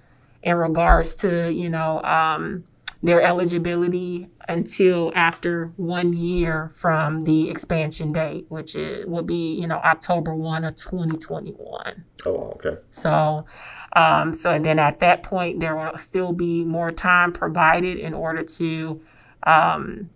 in 0.43 0.57
regards 0.57 1.15
to, 1.15 1.53
you 1.53 1.71
know, 1.71 2.03
um, 2.03 2.65
their 3.03 3.23
eligibility 3.23 4.29
until 4.49 5.13
after 5.15 5.73
one 5.77 6.13
year 6.13 6.73
from 6.75 7.21
the 7.21 7.49
expansion 7.49 8.13
date, 8.13 8.47
which 8.49 8.75
is, 8.75 9.07
will 9.07 9.23
be, 9.23 9.55
you 9.61 9.67
know, 9.67 9.77
October 9.77 10.35
1 10.35 10.65
of 10.65 10.75
2021. 10.75 12.05
Oh, 12.27 12.53
okay. 12.57 12.77
So, 12.91 13.47
um, 13.95 14.33
so 14.33 14.51
and 14.51 14.65
then 14.65 14.79
at 14.79 14.99
that 15.01 15.23
point, 15.23 15.61
there 15.61 15.77
will 15.77 15.97
still 15.97 16.33
be 16.33 16.65
more 16.65 16.91
time 16.91 17.33
provided 17.33 17.99
in 17.99 18.15
order 18.15 18.43
to 18.43 19.01
um, 19.45 20.11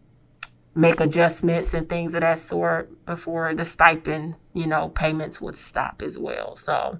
make 0.74 0.98
adjustments 1.00 1.74
and 1.74 1.88
things 1.88 2.14
of 2.14 2.22
that 2.22 2.38
sort 2.38 3.06
before 3.06 3.54
the 3.54 3.64
stipend, 3.64 4.34
you 4.54 4.66
know, 4.66 4.88
payments 4.88 5.40
would 5.40 5.56
stop 5.56 6.02
as 6.02 6.18
well. 6.18 6.56
So, 6.56 6.98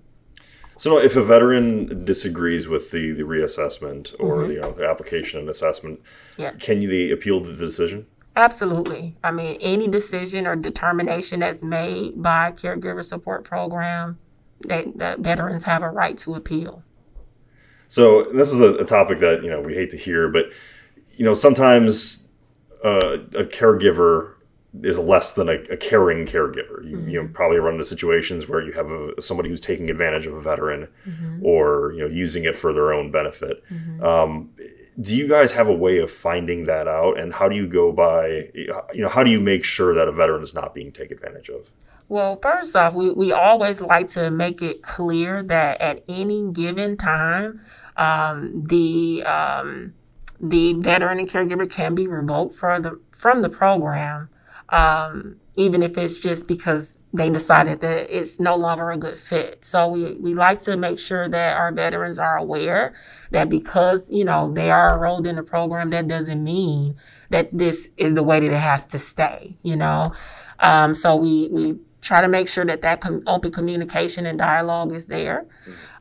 so 0.83 0.99
if 0.99 1.15
a 1.15 1.23
veteran 1.23 2.05
disagrees 2.05 2.67
with 2.67 2.91
the, 2.91 3.13
the 3.13 3.23
reassessment 3.23 4.17
or 4.19 4.39
mm-hmm. 4.39 4.51
you 4.51 4.61
know 4.61 4.73
the 4.73 4.85
application 4.85 5.39
and 5.39 5.49
assessment, 5.49 6.01
yeah. 6.37 6.51
can 6.59 6.83
you 6.83 7.15
appeal 7.15 7.39
the 7.39 7.53
decision? 7.53 8.05
Absolutely. 8.35 9.17
I 9.23 9.31
mean, 9.31 9.59
any 9.61 9.87
decision 9.87 10.45
or 10.45 10.57
determination 10.57 11.39
that's 11.39 11.63
made 11.63 12.21
by 12.21 12.51
caregiver 12.51 13.05
support 13.05 13.45
program, 13.45 14.19
they, 14.67 14.87
the 14.97 15.15
veterans 15.21 15.63
have 15.63 15.85
a 15.85 15.89
right 15.89 16.19
to 16.19 16.35
appeal. 16.35 16.83
So 17.87 18.25
this 18.33 18.53
is 18.53 18.59
a, 18.59 18.75
a 18.75 18.85
topic 18.85 19.21
that 19.21 19.45
you 19.45 19.51
know 19.51 19.61
we 19.61 19.75
hate 19.75 19.91
to 19.91 19.97
hear, 19.97 20.29
but 20.31 20.47
you 21.15 21.25
know 21.25 21.35
sometimes 21.35 22.27
uh, 22.83 23.19
a 23.37 23.45
caregiver 23.45 24.33
is 24.81 24.99
less 24.99 25.33
than 25.33 25.49
a, 25.49 25.55
a 25.71 25.77
caring 25.77 26.25
caregiver. 26.25 26.85
You, 26.89 26.97
mm-hmm. 26.97 27.09
you 27.09 27.23
know, 27.23 27.29
probably 27.33 27.59
run 27.59 27.75
into 27.75 27.85
situations 27.85 28.49
where 28.49 28.63
you 28.63 28.73
have 28.73 28.91
a, 28.91 29.21
somebody 29.21 29.51
who's 29.51 29.61
taking 29.61 29.91
advantage 29.91 30.27
of 30.27 30.35
a 30.35 30.41
veteran 30.41 30.89
mm-hmm. 31.07 31.45
or 31.45 31.93
you 31.95 32.01
know 32.01 32.07
using 32.07 32.45
it 32.45 32.57
for 32.57 32.73
their 32.73 32.93
own 32.93 33.11
benefit. 33.11 33.63
Mm-hmm. 33.69 34.03
Um, 34.03 34.51
do 35.01 35.15
you 35.15 35.27
guys 35.29 35.53
have 35.53 35.69
a 35.69 35.73
way 35.73 35.99
of 35.99 36.11
finding 36.11 36.67
that 36.67 36.89
out, 36.89 37.19
and 37.19 37.33
how 37.33 37.49
do 37.49 37.57
you 37.57 37.67
go 37.67 37.93
by? 37.93 38.51
You 38.55 39.03
know, 39.03 39.09
how 39.09 39.23
do 39.23 39.31
you 39.31 39.41
make 39.41 39.65
sure 39.65 39.95
that 39.95 40.09
a 40.09 40.13
veteran 40.13 40.43
is 40.43 40.55
not 40.55 40.75
being 40.75 40.93
taken 40.93 41.19
advantage 41.19 41.49
of? 41.49 41.69
Well, 42.09 42.39
first 42.43 42.77
off, 42.77 42.95
we, 42.95 43.11
we 43.13 43.33
always 43.33 43.81
like 43.81 44.09
to 44.09 44.31
make 44.31 44.61
it 44.61 44.83
clear 44.83 45.43
that 45.45 45.81
at 45.81 46.05
any 46.09 46.51
given 46.53 46.99
time, 46.99 47.61
um, 47.97 48.65
the 48.65 49.23
um, 49.25 49.95
the 50.41 50.75
veteran 50.75 51.19
and 51.19 51.29
caregiver 51.29 51.71
can 51.71 51.95
be 51.95 52.07
revoked 52.07 52.55
for 52.55 52.79
the 52.81 53.01
from 53.13 53.43
the 53.43 53.49
program 53.49 54.29
um, 54.73 55.37
even 55.55 55.83
if 55.83 55.97
it's 55.99 56.21
just 56.21 56.49
because 56.49 56.99
they 57.13 57.29
decided 57.29 57.81
that 57.81 58.09
it's 58.11 58.41
no 58.41 58.57
longer 58.57 58.91
a 58.91 58.97
good 58.97 59.19
fit. 59.19 59.65
So 59.65 59.89
we, 59.89 60.17
we 60.17 60.35
like 60.35 60.63
to 60.63 60.79
make 60.79 60.99
sure 60.99 61.29
that 61.29 61.57
our 61.59 61.71
veterans 61.71 62.19
are 62.19 62.39
aware 62.39 62.95
that 63.31 63.51
because, 63.51 64.07
you 64.09 64.25
know, 64.25 64.51
they 64.51 64.71
are 64.71 64.95
enrolled 64.95 65.27
in 65.27 65.37
the 65.37 65.43
program, 65.43 65.91
that 65.91 66.09
doesn't 66.09 66.43
mean 66.43 66.97
that 67.29 67.51
this 67.53 67.91
is 67.99 68.15
the 68.15 68.23
way 68.23 68.41
that 68.41 68.51
it 68.51 68.61
has 68.61 68.85
to 68.87 68.99
stay, 68.99 69.59
you 69.63 69.77
know. 69.77 70.13
Um, 70.59 70.95
so 70.95 71.17
we, 71.17 71.49
we 71.53 71.79
try 72.03 72.21
to 72.21 72.29
make 72.29 72.49
sure 72.49 72.65
that 72.65 72.83
that 72.83 73.01
com- 73.01 73.23
open 73.27 73.51
communication 73.51 74.27
and 74.27 74.39
dialogue 74.39 74.93
is 74.93 75.07
there. 75.07 75.47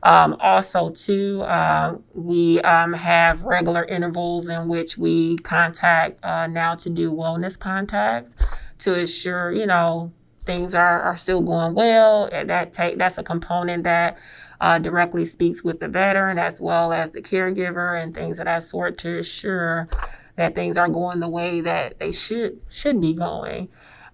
Um, 0.02 0.36
also, 0.40 0.90
too, 0.90 1.42
uh, 1.42 1.96
we 2.12 2.60
um, 2.62 2.92
have 2.92 3.44
regular 3.44 3.84
intervals 3.84 4.48
in 4.48 4.68
which 4.68 4.98
we 4.98 5.38
contact 5.38 6.22
uh, 6.24 6.48
now 6.48 6.74
to 6.74 6.90
do 6.90 7.10
wellness 7.12 7.58
contacts 7.58 8.34
to 8.78 8.98
ensure, 8.98 9.52
you 9.52 9.64
know, 9.64 10.12
things 10.44 10.74
are, 10.74 11.00
are 11.02 11.16
still 11.16 11.40
going 11.40 11.74
well. 11.74 12.28
And 12.32 12.50
that 12.50 12.72
take 12.72 12.98
that's 12.98 13.18
a 13.18 13.22
component 13.22 13.84
that 13.84 14.18
uh, 14.60 14.78
directly 14.80 15.24
speaks 15.24 15.62
with 15.62 15.78
the 15.78 15.88
veteran 15.88 16.38
as 16.38 16.60
well 16.60 16.92
as 16.92 17.12
the 17.12 17.22
caregiver 17.22 18.00
and 18.00 18.12
things 18.12 18.40
of 18.40 18.46
that 18.46 18.64
sort 18.64 18.98
to 18.98 19.18
ensure 19.18 19.88
that 20.36 20.54
things 20.54 20.76
are 20.76 20.88
going 20.88 21.20
the 21.20 21.28
way 21.28 21.60
that 21.60 22.00
they 22.00 22.10
should 22.10 22.60
should 22.68 23.00
be 23.00 23.14
going. 23.14 23.68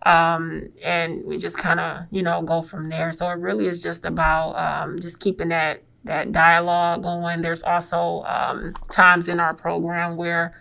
Um, 0.05 0.69
and 0.85 1.25
we 1.25 1.39
just 1.39 1.59
kind 1.59 1.81
of 1.81 2.07
you 2.11 2.23
know 2.23 2.43
go 2.43 2.63
from 2.63 2.85
there. 2.89 3.13
So 3.13 3.29
it 3.29 3.39
really 3.39 3.67
is 3.67 3.83
just 3.83 4.05
about 4.05 4.53
um, 4.53 4.99
just 4.99 5.21
keeping 5.21 5.49
that 5.49 5.83
that 6.05 6.33
dialogue 6.33 7.03
going. 7.03 7.41
There's 7.41 7.63
also 7.63 8.23
um, 8.25 8.75
times 8.91 9.29
in 9.29 9.41
our 9.41 9.55
program 9.55 10.17
where 10.17 10.55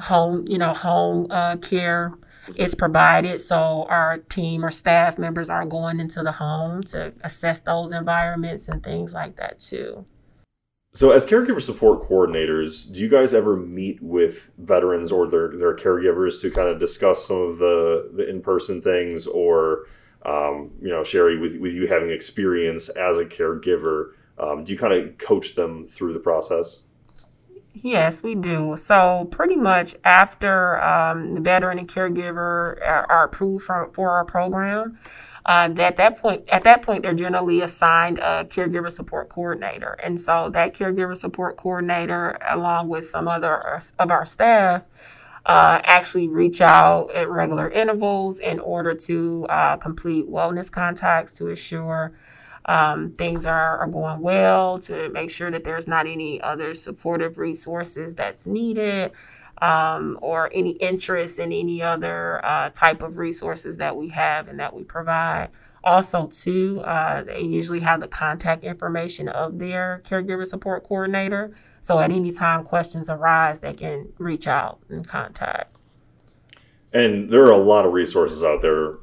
home 0.00 0.44
you 0.48 0.58
know 0.58 0.72
home 0.72 1.26
uh, 1.30 1.56
care 1.56 2.12
is 2.56 2.74
provided. 2.74 3.40
So 3.40 3.86
our 3.88 4.18
team 4.18 4.64
or 4.64 4.70
staff 4.70 5.18
members 5.18 5.50
are 5.50 5.64
going 5.64 6.00
into 6.00 6.22
the 6.22 6.32
home 6.32 6.82
to 6.84 7.12
assess 7.22 7.60
those 7.60 7.92
environments 7.92 8.68
and 8.68 8.82
things 8.82 9.12
like 9.12 9.36
that 9.36 9.58
too. 9.58 10.06
So, 10.98 11.12
as 11.12 11.24
caregiver 11.24 11.62
support 11.62 12.08
coordinators, 12.08 12.92
do 12.92 12.98
you 12.98 13.08
guys 13.08 13.32
ever 13.32 13.56
meet 13.56 14.02
with 14.02 14.50
veterans 14.58 15.12
or 15.12 15.28
their, 15.28 15.56
their 15.56 15.76
caregivers 15.76 16.40
to 16.40 16.50
kind 16.50 16.68
of 16.68 16.80
discuss 16.80 17.24
some 17.24 17.36
of 17.36 17.60
the, 17.60 18.10
the 18.14 18.28
in 18.28 18.42
person 18.42 18.82
things? 18.82 19.28
Or, 19.28 19.86
um, 20.26 20.72
you 20.82 20.88
know, 20.88 21.02
Sheri, 21.02 21.40
with, 21.40 21.54
with 21.58 21.72
you 21.72 21.86
having 21.86 22.10
experience 22.10 22.88
as 22.88 23.16
a 23.16 23.24
caregiver, 23.24 24.14
um, 24.40 24.64
do 24.64 24.72
you 24.72 24.78
kind 24.78 24.92
of 24.92 25.16
coach 25.18 25.54
them 25.54 25.86
through 25.86 26.14
the 26.14 26.18
process? 26.18 26.80
Yes, 27.74 28.24
we 28.24 28.34
do. 28.34 28.76
So 28.76 29.28
pretty 29.30 29.54
much 29.54 29.94
after 30.02 30.82
um, 30.82 31.34
the 31.34 31.40
veteran 31.40 31.78
and 31.78 31.88
caregiver 31.88 32.84
are, 32.84 33.06
are 33.08 33.24
approved 33.26 33.64
for, 33.64 33.88
for 33.92 34.10
our 34.10 34.24
program, 34.24 34.98
uh, 35.48 35.74
at 35.78 35.96
that 35.96 36.18
point, 36.18 36.48
at 36.50 36.64
that 36.64 36.82
point, 36.82 37.02
they're 37.02 37.14
generally 37.14 37.62
assigned 37.62 38.18
a 38.18 38.44
caregiver 38.44 38.92
support 38.92 39.30
coordinator, 39.30 39.96
and 40.04 40.20
so 40.20 40.50
that 40.50 40.74
caregiver 40.74 41.16
support 41.16 41.56
coordinator, 41.56 42.36
along 42.50 42.88
with 42.88 43.04
some 43.06 43.26
other 43.26 43.80
of 43.98 44.10
our 44.10 44.26
staff, 44.26 44.86
uh, 45.46 45.80
actually 45.84 46.28
reach 46.28 46.60
out 46.60 47.08
at 47.16 47.30
regular 47.30 47.70
intervals 47.70 48.40
in 48.40 48.60
order 48.60 48.94
to 48.94 49.46
uh, 49.48 49.76
complete 49.78 50.28
wellness 50.28 50.70
contacts 50.70 51.32
to 51.32 51.48
assure 51.48 52.12
um, 52.66 53.12
things 53.12 53.46
are, 53.46 53.78
are 53.78 53.88
going 53.88 54.20
well, 54.20 54.78
to 54.80 55.08
make 55.08 55.30
sure 55.30 55.50
that 55.50 55.64
there's 55.64 55.88
not 55.88 56.06
any 56.06 56.40
other 56.42 56.74
supportive 56.74 57.38
resources 57.38 58.14
that's 58.14 58.46
needed. 58.46 59.12
Um, 59.60 60.18
or 60.22 60.50
any 60.54 60.72
interest 60.72 61.38
in 61.40 61.52
any 61.52 61.82
other 61.82 62.40
uh, 62.44 62.70
type 62.70 63.02
of 63.02 63.18
resources 63.18 63.78
that 63.78 63.96
we 63.96 64.08
have 64.10 64.46
and 64.46 64.60
that 64.60 64.72
we 64.74 64.84
provide. 64.84 65.50
Also, 65.82 66.26
too, 66.26 66.80
uh, 66.84 67.22
they 67.24 67.40
usually 67.40 67.80
have 67.80 68.00
the 68.00 68.08
contact 68.08 68.62
information 68.62 69.28
of 69.28 69.58
their 69.58 70.02
caregiver 70.04 70.46
support 70.46 70.84
coordinator. 70.84 71.52
So, 71.80 71.98
at 71.98 72.10
any 72.10 72.32
time 72.32 72.62
questions 72.64 73.08
arise, 73.08 73.60
they 73.60 73.72
can 73.72 74.12
reach 74.18 74.46
out 74.46 74.80
and 74.88 75.06
contact. 75.06 75.74
And 76.92 77.30
there 77.30 77.44
are 77.44 77.52
a 77.52 77.56
lot 77.56 77.86
of 77.86 77.92
resources 77.92 78.42
out 78.42 78.60
there 78.60 78.94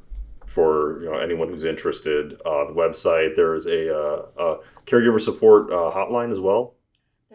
for 0.45 1.01
you 1.01 1.09
know 1.09 1.17
anyone 1.17 1.49
who's 1.49 1.63
interested. 1.63 2.33
Uh, 2.45 2.65
the 2.65 2.73
website 2.73 3.35
there 3.35 3.55
is 3.55 3.65
a, 3.65 3.93
uh, 3.93 4.25
a 4.37 4.57
caregiver 4.85 5.19
support 5.19 5.69
uh, 5.71 5.91
hotline 5.93 6.31
as 6.31 6.39
well. 6.39 6.74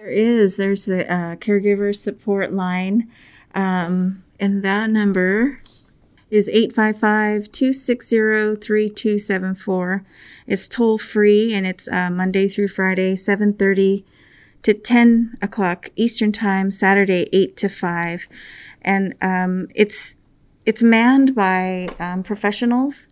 There 0.01 0.09
is. 0.09 0.57
There's 0.57 0.87
the 0.87 1.05
uh, 1.13 1.37
caregiver 1.37 1.95
support 1.95 2.55
line. 2.55 3.11
Um, 3.55 4.25
And 4.39 4.63
that 4.63 4.91
number 4.91 5.61
is 6.31 6.49
855 6.49 7.53
260 7.53 8.57
3274. 8.57 10.03
It's 10.47 10.69
toll 10.69 10.97
free 10.97 11.53
and 11.53 11.67
it's 11.67 11.87
uh, 11.89 12.09
Monday 12.11 12.49
through 12.49 12.69
Friday, 12.69 13.15
730 13.15 14.07
to 14.63 14.73
10 14.73 15.37
o'clock 15.43 15.91
Eastern 15.97 16.33
Time, 16.33 16.71
Saturday, 16.71 17.29
8 17.31 17.55
to 17.59 17.69
5. 17.69 18.27
And 18.81 19.15
um, 19.21 19.69
it's, 19.75 20.15
it's 20.65 20.83
manned 20.83 21.35
by 21.35 21.91
um, 21.99 22.23
professionals 22.23 23.07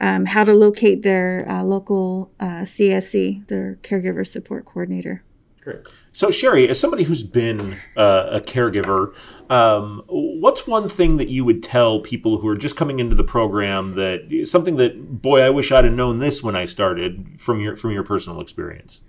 um, 0.02 0.26
how 0.26 0.44
to 0.44 0.52
locate 0.52 1.02
their 1.02 1.50
uh, 1.50 1.62
local 1.62 2.30
uh, 2.40 2.62
csc 2.74 3.46
their 3.48 3.78
caregiver 3.82 4.26
support 4.26 4.66
coordinator 4.66 5.24
Great. 5.62 5.80
So, 6.12 6.28
Sheri, 6.28 6.68
as 6.68 6.80
somebody 6.80 7.02
who's 7.02 7.24
been 7.24 7.76
uh, 7.96 8.28
a 8.30 8.40
caregiver, 8.40 9.12
um, 9.50 10.02
what's 10.06 10.66
one 10.66 10.88
thing 10.88 11.18
that 11.18 11.28
you 11.28 11.44
would 11.44 11.62
tell 11.62 12.00
people 12.00 12.38
who 12.38 12.48
are 12.48 12.56
just 12.56 12.74
coming 12.74 13.00
into 13.00 13.14
the 13.14 13.24
program 13.24 13.96
that 13.96 14.46
something 14.46 14.76
that, 14.76 15.20
boy, 15.20 15.40
I 15.42 15.50
wish 15.50 15.70
I'd 15.70 15.84
have 15.84 15.92
known 15.92 16.20
this 16.20 16.42
when 16.42 16.56
I 16.56 16.64
started 16.64 17.38
from 17.38 17.60
your 17.60 17.76
from 17.76 17.90
your 17.90 18.02
personal 18.02 18.40
experience? 18.40 19.02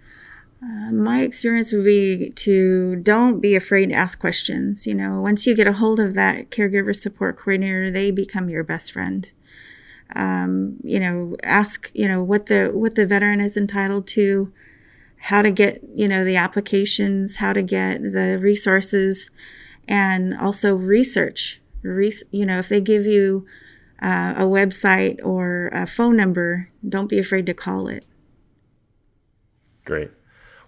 Uh, 0.62 0.92
my 0.92 1.22
experience 1.22 1.72
would 1.72 1.86
be 1.86 2.32
to 2.32 2.98
don't 2.98 3.40
be 3.40 3.56
afraid 3.56 3.90
to 3.90 3.96
ask 3.96 4.20
questions. 4.20 4.86
You 4.86 4.94
know, 4.94 5.22
once 5.22 5.48
you 5.48 5.56
get 5.56 5.68
a 5.68 5.74
hold 5.74 6.00
of 6.00 6.14
that 6.16 6.50
caregiver 6.52 6.96
support 6.96 7.38
coordinator, 7.38 7.90
they 7.90 8.12
become 8.12 8.50
your 8.50 8.64
best 8.64 8.92
friend. 8.92 9.32
Um, 10.16 10.78
you 10.84 11.00
know, 11.00 11.38
ask 11.44 11.92
you 11.94 12.08
know 12.08 12.24
what 12.24 12.48
the 12.48 12.72
what 12.74 12.96
the 12.96 13.06
veteran 13.06 13.40
is 13.40 13.56
entitled 13.56 14.08
to 14.08 14.52
how 15.20 15.42
to 15.42 15.52
get 15.52 15.82
you 15.94 16.08
know 16.08 16.24
the 16.24 16.36
applications 16.36 17.38
how 17.38 17.54
to 17.54 17.62
get 17.62 18.02
the 18.02 18.40
resources 18.42 19.30
and 19.88 20.34
also 20.34 20.76
research 20.76 21.62
Re- 21.82 22.12
you 22.32 22.46
know 22.46 22.60
if 22.60 22.70
they 22.70 22.82
give 22.82 23.06
you 23.06 23.46
uh, 24.02 24.34
a 24.38 24.44
website 24.44 25.20
or 25.24 25.68
a 25.74 25.86
phone 25.86 26.16
number 26.16 26.70
don't 26.88 27.10
be 27.10 27.20
afraid 27.20 27.46
to 27.48 27.54
call 27.54 27.88
it 27.88 28.06
Great. 29.86 30.12